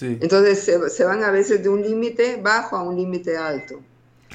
[0.00, 3.82] Entonces se, se van a veces de un límite bajo a un límite alto.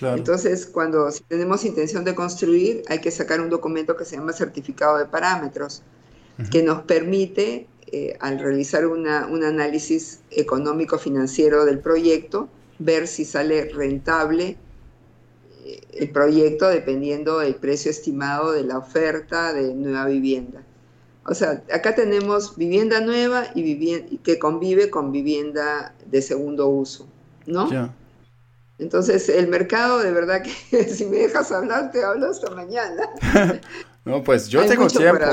[0.02, 4.98] Entonces, cuando tenemos intención de construir, hay que sacar un documento que se llama certificado
[4.98, 5.82] de parámetros,
[6.52, 12.48] que nos permite, eh, al realizar un análisis económico-financiero del proyecto,
[12.78, 14.58] ver si sale rentable
[15.94, 20.64] el proyecto dependiendo del precio estimado de la oferta de nueva vivienda.
[21.26, 27.08] O sea, acá tenemos vivienda nueva y vivienda, que convive con vivienda de segundo uso,
[27.46, 27.94] ¿no?
[28.80, 33.10] Entonces, el mercado, de verdad que si me dejas hablar, te hablo hasta mañana.
[34.06, 35.26] no, pues yo tengo tiempo.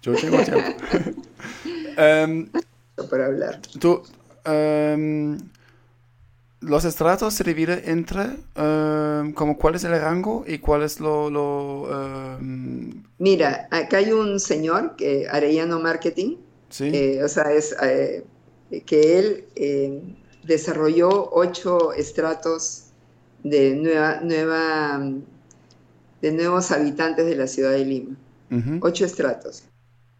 [0.00, 0.70] Yo tengo tiempo.
[2.26, 2.48] um,
[3.08, 3.60] para hablar.
[3.78, 4.02] Tú,
[4.46, 5.38] um,
[6.60, 8.22] los estratos se dividen entre,
[8.54, 11.88] em, como cuál es el rango y cuál es lo...
[12.38, 16.36] Em, Mira, acá hay un señor, que Arellano Marketing,
[16.70, 16.90] ¿Sí?
[16.92, 18.24] Eh, o sea, es eh,
[18.86, 20.14] que él em,
[20.44, 22.84] desarrolló ocho estratos
[23.42, 25.10] de, nueva, nueva,
[26.20, 28.16] de nuevos habitantes de la ciudad de Lima.
[28.82, 29.64] Ocho estratos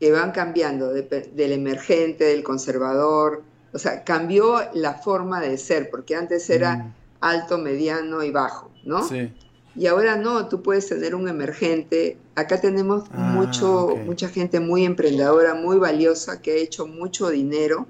[0.01, 6.17] que van cambiando del emergente, del conservador, o sea, cambió la forma de ser, porque
[6.17, 6.95] antes era mm.
[7.21, 9.07] alto, mediano y bajo, ¿no?
[9.07, 9.33] Sí.
[9.77, 12.19] Y ahora no, tú puedes tener un emergente.
[12.35, 17.87] Acá tenemos ah, mucho, mucha gente muy emprendedora, muy valiosa, que ha hecho mucho dinero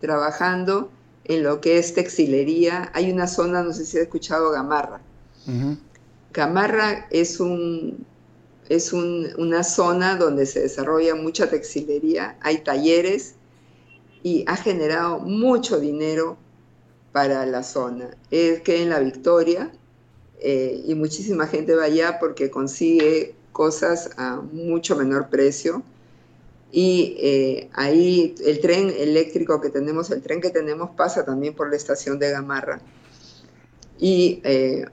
[0.00, 0.88] trabajando
[1.28, 2.90] en lo que es textilería.
[2.94, 5.00] Hay una zona, no sé si has escuchado, Gamarra.
[6.32, 8.04] Gamarra es, un,
[8.68, 13.36] es una zona donde se desarrolla mucha textilería, hay talleres
[14.22, 16.36] y ha generado mucho dinero
[17.12, 18.10] para la zona.
[18.30, 19.70] Es que en la Victoria
[20.40, 25.82] eh, y muchísima gente va allá porque consigue cosas a mucho menor precio.
[26.72, 31.70] Y eh, ahí el tren eléctrico que tenemos, el tren que tenemos pasa también por
[31.70, 32.80] la estación de Gamarra.
[33.98, 34.84] Y eh,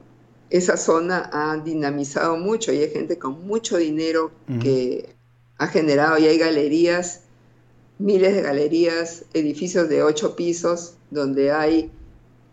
[0.49, 5.15] esa zona ha dinamizado mucho y hay gente con mucho dinero que
[5.57, 7.23] ha generado y hay galerías
[8.03, 11.91] miles de galerías, edificios de ocho pisos, donde hay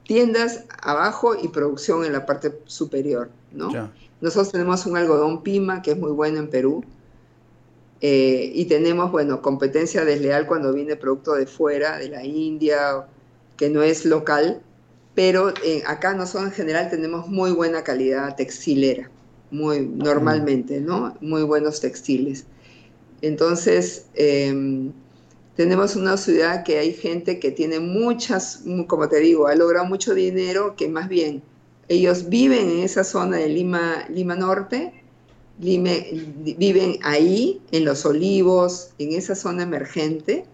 [0.05, 3.91] tiendas abajo y producción en la parte superior, ¿no?
[4.21, 6.85] Nosotros tenemos un algodón Pima, que es muy bueno en Perú,
[8.01, 13.07] eh, y tenemos, bueno, competencia desleal cuando viene producto de fuera, de la India,
[13.57, 14.63] que no es local,
[15.15, 19.11] pero eh, acá nosotros en general tenemos muy buena calidad textilera,
[19.51, 21.17] muy normalmente, ¿no?
[21.21, 22.47] Muy buenos textiles.
[23.21, 24.93] Entonces, em,
[25.57, 30.15] tenemos una ciudad que hay gente que tiene muchas, como te digo, ha logrado mucho
[30.15, 31.43] dinero, que más bien
[31.89, 35.00] ellos viven en esa zona de Lima, Lima Norte,
[35.61, 40.45] viven ahí, en los olivos, en esa zona emergente,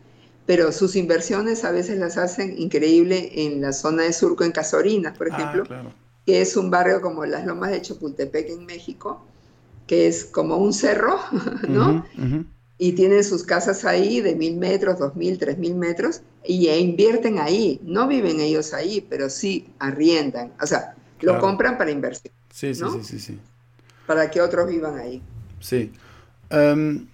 [0.46, 5.16] pero sus inversiones a veces las hacen increíble en la zona de Surco, en Casorinas,
[5.16, 5.92] por ah, ejemplo,
[6.24, 9.24] que es un barrio como las Lomas de Chapultepec en México,
[9.86, 11.18] que es como un cerro,
[11.68, 12.04] ¿no?
[12.78, 16.78] y tienen sus casas ahí de mil metros, dos mil, tres mil metros y e
[16.78, 17.80] invierten ahí.
[17.82, 20.52] No viven ellos ahí, pero sí arriendan.
[20.61, 22.34] O sea, lo compran para inversión.
[22.52, 23.38] Sí, sí, sí, sí,
[24.07, 25.22] Para que otros vivan ahí.
[25.61, 25.92] Sí.
[26.50, 27.07] Em,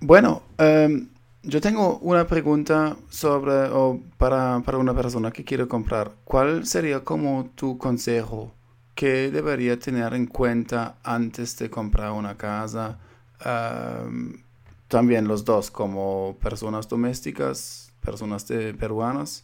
[0.00, 1.08] bueno, em,
[1.42, 6.12] yo tengo una pregunta sobre, o para, para una persona que quiere comprar.
[6.24, 8.52] ¿Cuál sería como tu consejo
[8.94, 12.98] que debería tener en cuenta antes de comprar una casa?
[13.44, 14.34] Um,
[14.88, 19.42] también los dos, como personas domésticas, personas peruanas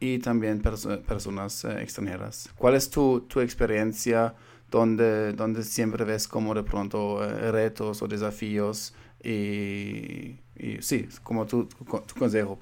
[0.00, 2.50] y también personas eh, extranjeras.
[2.56, 4.34] ¿Cuál es tu, tu experiencia
[4.70, 10.36] donde, donde siempre ves como de pronto eh, retos o desafíos y,
[10.80, 12.58] sí, como tu, tu, consejo?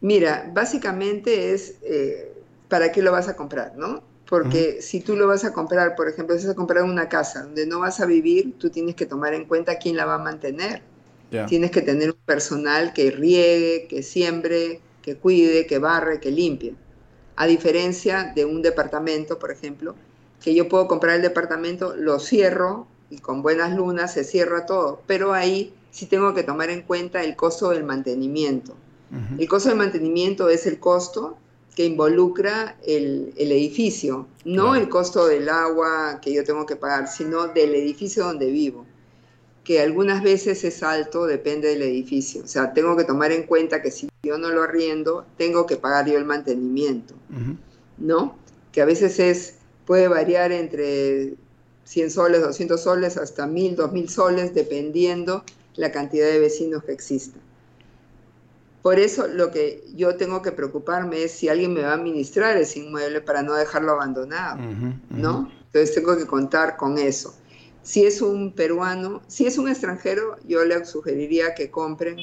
[0.00, 2.32] Mira, básicamente es eh,
[2.68, 4.02] para qué lo vas a comprar, ¿no?
[4.28, 7.44] Porque si tú lo vas a comprar, por ejemplo, si vas a comprar una casa
[7.44, 10.18] donde no vas a vivir, tú tienes que tomar en cuenta quién la va a
[10.18, 10.82] mantener
[11.48, 16.74] Tienes que tener un personal que riegue, que siembre, que cuide, que barre, que limpie.
[17.36, 19.96] A diferencia de un departamento, por ejemplo,
[20.44, 25.00] que yo puedo comprar el departamento, lo cierro y con buenas lunas se cierra todo,
[25.06, 28.76] pero ahí sí tengo que tomar en cuenta el costo del mantenimiento.
[29.38, 31.38] El costo del mantenimiento es el costo
[31.74, 37.46] que involucra el, edificio, no el costo del agua que yo tengo que pagar, sino
[37.46, 38.84] del edificio donde vivo
[39.62, 42.42] que algunas veces es alto, depende del edificio.
[42.44, 45.76] O sea, tengo que tomar en cuenta que si yo no lo arriendo, tengo que
[45.76, 47.14] pagar yo el mantenimiento,
[47.96, 48.36] ¿no?
[48.72, 49.54] Que a veces es,
[49.86, 51.34] puede variar entre
[51.84, 55.44] 100 soles, 200 soles, hasta 1000, 2000 soles, dependiendo
[55.76, 57.42] la cantidad de vecinos que existan.
[58.82, 62.56] Por eso lo que yo tengo que preocuparme es si alguien me va a administrar
[62.58, 64.58] ese inmueble para no dejarlo abandonado,
[65.08, 65.50] ¿no?
[65.66, 67.34] Entonces tengo que contar con eso.
[67.82, 72.18] Si es un peruano, si es un extranjero, yo le sugeriría que compren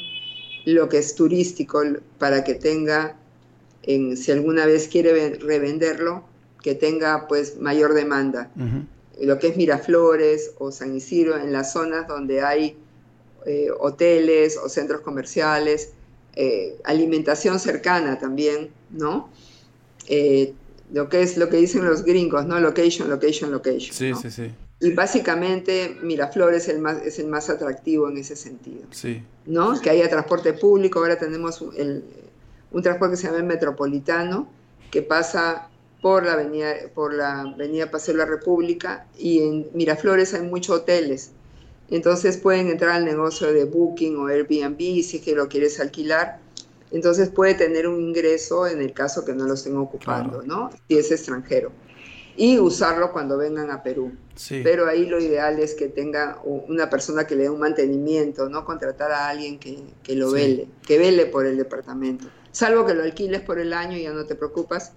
[0.66, 1.82] lo que es turístico
[2.20, 3.18] para que tenga,
[3.84, 6.24] en, si alguna vez quiere revenderlo,
[6.62, 8.52] que tenga pues mayor demanda.
[9.20, 12.78] lo que es Miraflores o San Isidro, en las zonas donde hay
[13.46, 15.92] eh, hoteles o centros comerciales,
[16.36, 19.30] eh, alimentación cercana también, ¿no?
[20.94, 22.60] lo que es lo que dicen los gringos, ¿no?
[22.60, 23.94] Location, location, location.
[23.94, 24.52] Sí, sí, sí.
[24.82, 28.82] Y básicamente Miraflores es el, más, es el más atractivo en ese sentido.
[28.90, 29.24] Sí.
[29.46, 29.80] ¿No?
[29.80, 32.04] Que haya transporte público, ahora tenemos el,
[32.72, 34.50] un transporte que se llama el metropolitano,
[34.90, 35.70] que pasa
[36.02, 40.80] por la avenida, por la avenida Paseo de la República y en Miraflores hay muchos
[40.80, 41.32] hoteles.
[41.90, 46.40] Entonces pueden entrar al negocio de Booking o Airbnb si es que lo quieres alquilar.
[46.92, 50.72] Entonces puede tener un ingreso en el caso que no lo estén ocupando, ¿no?
[50.88, 51.72] Si es extranjero.
[52.36, 54.14] Y usarlo cuando vengan a Perú.
[54.36, 54.62] Sí.
[54.64, 58.66] Pero ahí lo ideal es que tenga una persona que le dé un mantenimiento, no
[58.66, 63.04] contratar a alguien que, que lo vele, que vele por el departamento salvo que lo
[63.04, 64.94] alquiles por el año y ya no te preocupas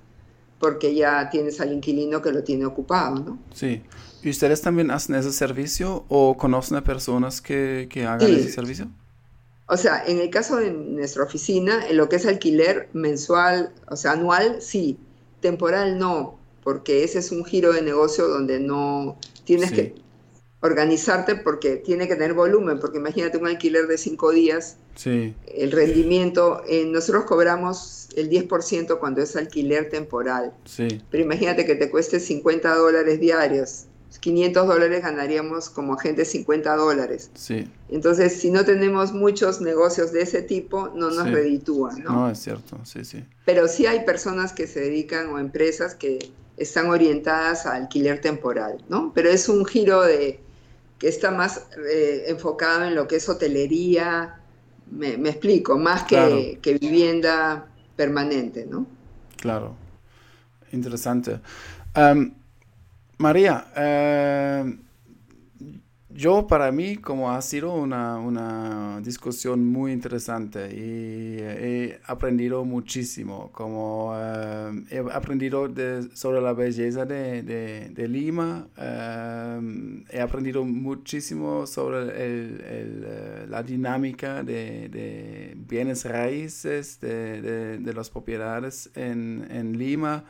[0.58, 3.38] porque ya tienes al inquilino que lo tiene ocupado, ¿no?
[3.52, 3.82] Sí.
[4.22, 8.88] ¿Y ustedes también hacen ese servicio o conocen a personas que, que hagan ese servicio?
[9.66, 13.96] O sea, en el caso de nuestra oficina, en lo que es alquiler mensual, o
[13.96, 14.98] sea, anual, sí.
[15.40, 19.94] Temporal no, porque ese es un giro de negocio donde no tienes que
[20.64, 25.34] organizarte porque tiene que tener volumen, porque imagínate un alquiler de cinco días, sí.
[25.46, 31.02] el rendimiento, eh, nosotros cobramos el 10% cuando es alquiler temporal, sí.
[31.10, 33.84] pero imagínate que te cueste 50 dólares diarios,
[34.20, 37.30] 500 dólares ganaríamos como agente 50 dólares.
[37.34, 37.68] Sí.
[37.90, 42.12] Entonces, si no tenemos muchos negocios de ese tipo, no nos reditúan, ¿no?
[42.12, 43.22] No, es cierto, sí, sí.
[43.44, 48.78] Pero sí hay personas que se dedican o empresas que están orientadas a alquiler temporal,
[48.88, 49.12] ¿no?
[49.14, 50.40] Pero es un giro de
[50.98, 54.40] que está más eh, enfocado en lo que es hotelería,
[54.90, 57.66] me, explico, más que, que, vivienda
[57.96, 58.86] permanente, ¿no?
[59.40, 59.74] Claro,
[60.72, 61.40] interesante.
[63.18, 64.76] María, eh,
[66.14, 73.50] yo para mí como ha sido una, una, discusión muy interesante y he aprendido muchísimo,
[73.52, 75.68] como eh, he aprendido
[76.14, 83.62] sobre la belleza de, de, Lima, eh, he aprendido muchísimo sobre el, el, eh, la
[83.64, 87.42] dinámica de, de, bienes raíces, de,
[87.78, 90.24] de, las propiedades en, en Lima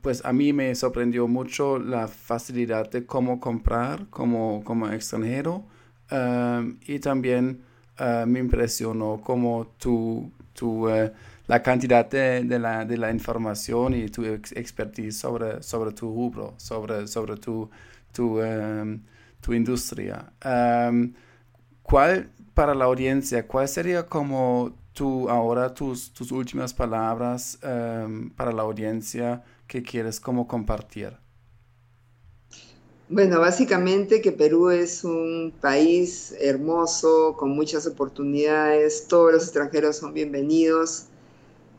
[0.00, 5.64] pues a mí me sorprendió mucho la facilidad de cómo comprar como, como extranjero
[6.12, 7.62] um, y también
[7.98, 11.10] uh, me impresionó como tu, tu, uh,
[11.48, 16.54] la cantidad de, de, la, de, la, información y tu expertise sobre, sobre tu rubro,
[16.56, 17.68] sobre, sobre tu,
[18.12, 19.00] tu, um,
[19.40, 20.32] tu industria.
[20.44, 21.14] Um,
[21.82, 28.50] ¿Cuál, para la audiencia, cuál sería como tú ahora tus, tus últimas palabras em, para
[28.50, 31.12] la audiencia que quieres como compartir.
[33.08, 40.14] Bueno, básicamente que Perú es un país hermoso, con muchas oportunidades, todos los extranjeros son
[40.14, 41.04] bienvenidos.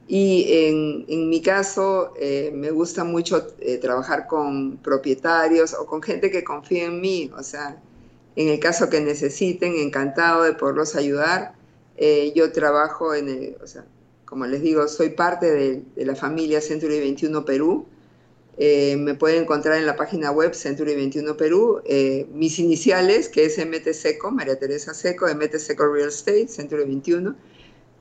[0.08, 6.02] Y en, en mi caso, eh, me gusta mucho eh, trabajar con propietarios o con
[6.02, 7.32] gente que confía en mí.
[7.36, 7.82] O sea,
[8.36, 11.57] en el caso que necesiten, encantado de poderlos ayudar.
[11.98, 13.84] Eh, yo trabajo en el, o sea,
[14.26, 15.52] como les digo, soy parte
[15.96, 17.88] de, la familia Century 21 Perú.
[18.60, 21.82] Eh, me pueden encontrar en la página web Century 21 Perú.
[21.86, 26.86] Eh, mis iniciales, que es MT Seco, María Teresa Seco, MT Seco Real Estate, Century
[26.86, 27.36] 21.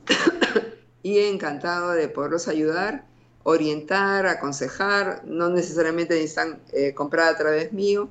[1.03, 3.05] y encantado de poderlos ayudar,
[3.43, 5.23] orientar, aconsejar.
[5.25, 6.61] No necesariamente necesitan
[6.95, 8.09] comprar a través mío,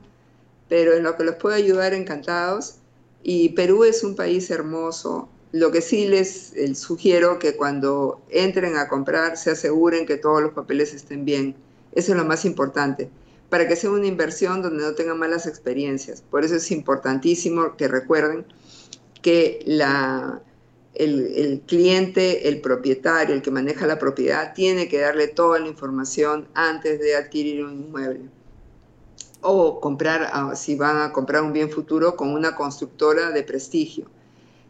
[0.68, 2.76] pero en lo que los puedo ayudar, encantados.
[3.22, 5.28] Y Perú es un país hermoso,
[5.58, 10.52] lo que sí les sugiero que cuando entren a comprar se aseguren que todos los
[10.52, 11.56] papeles estén bien.
[11.92, 13.08] Eso es lo más importante,
[13.48, 16.22] para que sea una inversión donde no tengan malas experiencias.
[16.22, 18.44] Por eso es importantísimo que recuerden
[19.22, 19.82] que el,
[20.94, 26.48] el, cliente, el propietario, el que maneja la propiedad, tiene que darle toda la información
[26.54, 28.28] antes de adquirir un inmueble.
[29.40, 34.10] O comprar, ah, si van a comprar un bien futuro, con una constructora de prestigio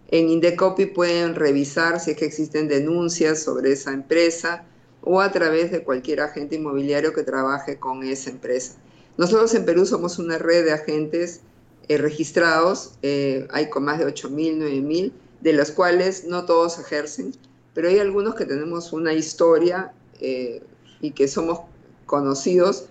[0.09, 4.65] en Indecopy pueden revisar si es que existen denuncias sobre esa empresa
[5.03, 8.75] o a través de cualquier agente inmobiliario que trabaje con esa empresa.
[9.17, 11.41] Nosotros en Perú somos una red de agentes
[11.89, 17.33] eh, registrados, eh, hay con más de 8.000, 9.000, de los cuales no todos ejercen,
[17.75, 20.63] pero hay algunos que tenemos una historia eh,
[21.01, 21.61] y que somos
[22.07, 22.87] conocidos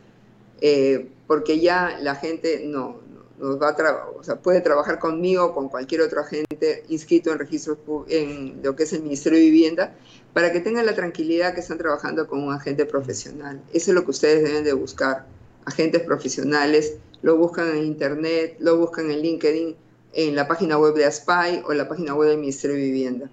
[1.28, 3.00] porque ya la gente no,
[3.40, 7.40] nos va a o sea, puede trabajar conmigo o con cualquier otro agente inscrito en
[7.40, 7.78] registros
[8.08, 9.96] en lo que es el Ministerio de Vivienda
[10.34, 13.62] para que tengan la tranquilidad que están trabajando con un agente profesional.
[13.74, 15.26] Eso es lo que ustedes deben de buscar.
[15.66, 19.76] agentes profesionales, lo buscan en internet, lo buscan en LinkedIn,
[20.14, 23.32] en la página web de ASPAI o la página web del Ministerio de Vivienda.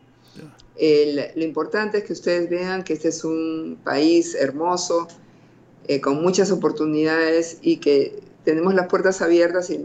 [1.36, 5.08] lo importante es que ustedes vean que este es un país hermoso,
[5.88, 9.84] eh, con muchas oportunidades y que tenemos las puertas abiertas y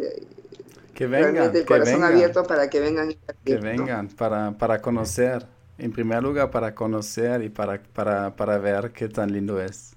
[0.93, 3.13] que vengan, el corazón abierto para que vengan.
[3.43, 5.45] Que vengan para, para conocer,
[5.77, 9.96] en primer lugar para conocer y para, para, para ver qué tan lindo es.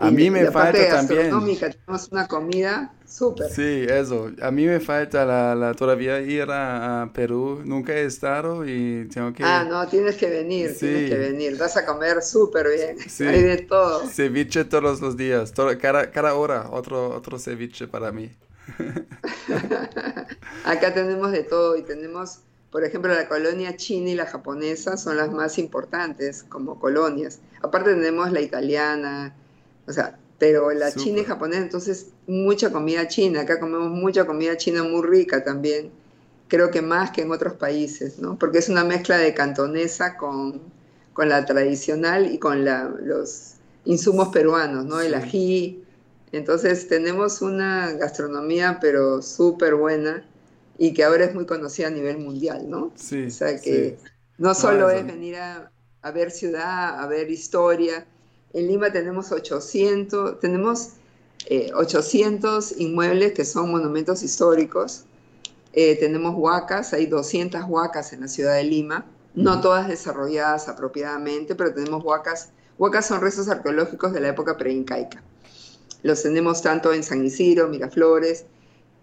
[0.00, 1.30] A mí me falta también.
[1.58, 3.50] Tenemos una comida súper.
[3.50, 4.30] Sí, eso.
[4.40, 7.60] A mí me falta la, la todavía ir a, Perú.
[7.64, 9.44] Nunca he estado y tengo que.
[9.44, 11.58] Ah, no, tienes que venir, tienes que venir.
[11.58, 12.98] Vas a comer súper bien.
[12.98, 13.24] Sí.
[13.26, 14.06] Hay de todo.
[14.06, 18.30] Ceviche todos los días, todo, cada, cada hora otro, otro ceviche para mí.
[20.64, 22.40] Acá tenemos de todo y tenemos,
[22.70, 27.40] por ejemplo, la colonia china y la japonesa son las más importantes como colonias.
[27.62, 29.34] Aparte tenemos la italiana,
[29.86, 33.42] o sea, pero la china y japonesa, entonces mucha comida china.
[33.42, 35.90] Acá comemos mucha comida china muy rica también.
[36.48, 38.38] Creo que más que en otros países, ¿no?
[38.38, 40.60] Porque es una mezcla de cantonesa con,
[41.12, 43.54] con la tradicional y con la, los
[43.84, 45.00] insumos peruanos, ¿no?
[45.00, 45.84] El ají,
[46.32, 50.24] entonces tenemos una gastronomía pero súper buena
[50.78, 52.92] y que ahora es muy conocida a nivel mundial, ¿no?
[52.94, 53.26] Sí.
[53.26, 53.98] O sea que
[54.38, 55.70] no solo es venir a,
[56.14, 58.06] ver ciudad, a ver historia.
[58.52, 60.90] En Lima tenemos 800, tenemos
[61.74, 65.04] 800 eh, inmuebles que son monumentos históricos.
[65.72, 71.54] Eh, tenemos huacas, hay 200 huacas en la ciudad de Lima, no todas desarrolladas apropiadamente,
[71.54, 72.50] pero tenemos huacas.
[72.76, 75.22] Huacas son restos arqueológicos de la época preincaica.
[76.02, 78.46] Los tenemos tanto en San Isidro, Miraflores,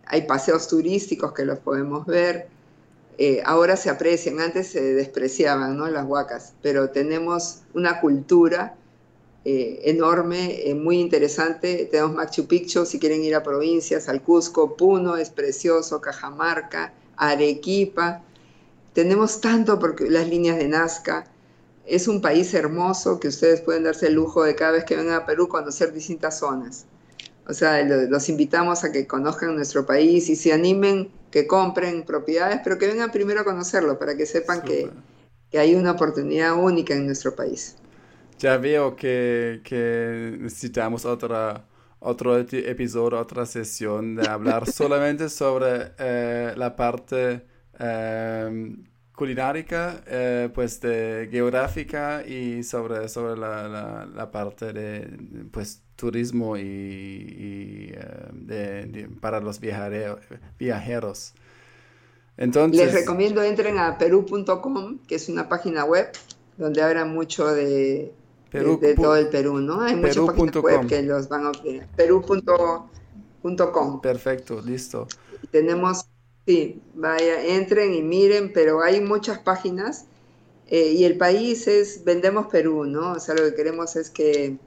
[0.07, 2.47] hay paseos turísticos que los podemos ver.
[3.17, 5.87] Eh, ahora se aprecian, antes se despreciaban ¿no?
[5.87, 8.75] las huacas, pero tenemos una cultura
[9.49, 11.87] eh, enorme, eh, muy interesante.
[11.89, 18.21] Tenemos Machu Picchu, si quieren ir a provincias, al Cusco, Puno es precioso, Cajamarca, Arequipa.
[18.91, 21.27] Tenemos tanto porque las líneas de Nazca.
[21.85, 25.15] Es un país hermoso que ustedes pueden darse el lujo de cada vez que vengan
[25.15, 26.85] a Perú conocer distintas zonas.
[27.47, 32.59] O sea, los invitamos a que conozcan nuestro país y se animen, que compren propiedades,
[32.65, 34.91] pero que vengan primero a conocerlo para que sepan que,
[35.57, 37.77] hay una oportunidad única en nuestro país.
[38.39, 41.65] Ya veo que, necesitamos otra,
[41.99, 47.45] otro episodio, otra sesión de hablar solamente sobre eh, la parte
[47.79, 48.75] eh,
[49.17, 55.09] culinárica, eh, pues de geográfica y sobre, sobre la, la, parte de
[55.51, 61.33] pues turismo y, eh, para los viajeros.
[62.37, 66.11] Entonces, Les recomiendo entren a perú.com, que es una página web
[66.57, 68.13] donde habla mucho de,
[68.51, 69.81] de, todo el Perú, ¿no?
[69.81, 71.51] Hay muchas páginas web que los van a
[71.95, 72.89] perú.com.
[74.01, 75.07] Perfecto, listo.
[75.51, 76.05] tenemos
[76.47, 80.05] Sí, vaya, entren y miren, pero hay muchas páginas
[80.67, 83.11] eh, y el país es Vendemos Perú, ¿no?
[83.11, 84.57] O sea, lo que queremos es que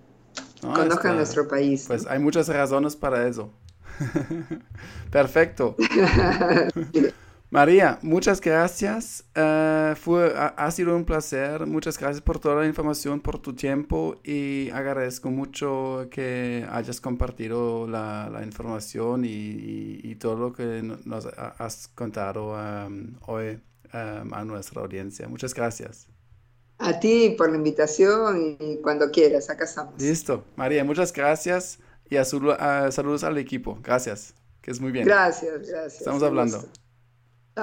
[0.61, 1.87] conozcan nuestro país.
[1.87, 3.51] Pues hay muchas razones para eso.
[5.11, 5.74] Perfecto.
[7.51, 9.24] María, muchas gracias.
[9.34, 11.66] Eh, fue, ha, sido un placer.
[11.66, 17.88] Muchas gracias por toda la información, por tu tiempo y agradezco mucho que hayas compartido
[17.88, 23.61] la, información y, todo lo que nos has contado um, hoy
[23.94, 25.26] um, a nuestra audiencia.
[25.26, 26.07] Muchas gracias.
[26.78, 30.01] A ti por la invitación y cuando quieras, acá estamos.
[30.01, 30.44] Listo.
[30.55, 33.78] María, muchas gracias y a saludos al equipo.
[33.82, 34.34] Gracias.
[34.62, 35.05] Que es muy bien.
[35.05, 35.98] Gracias, gracias.
[35.98, 36.62] Estamos hablando.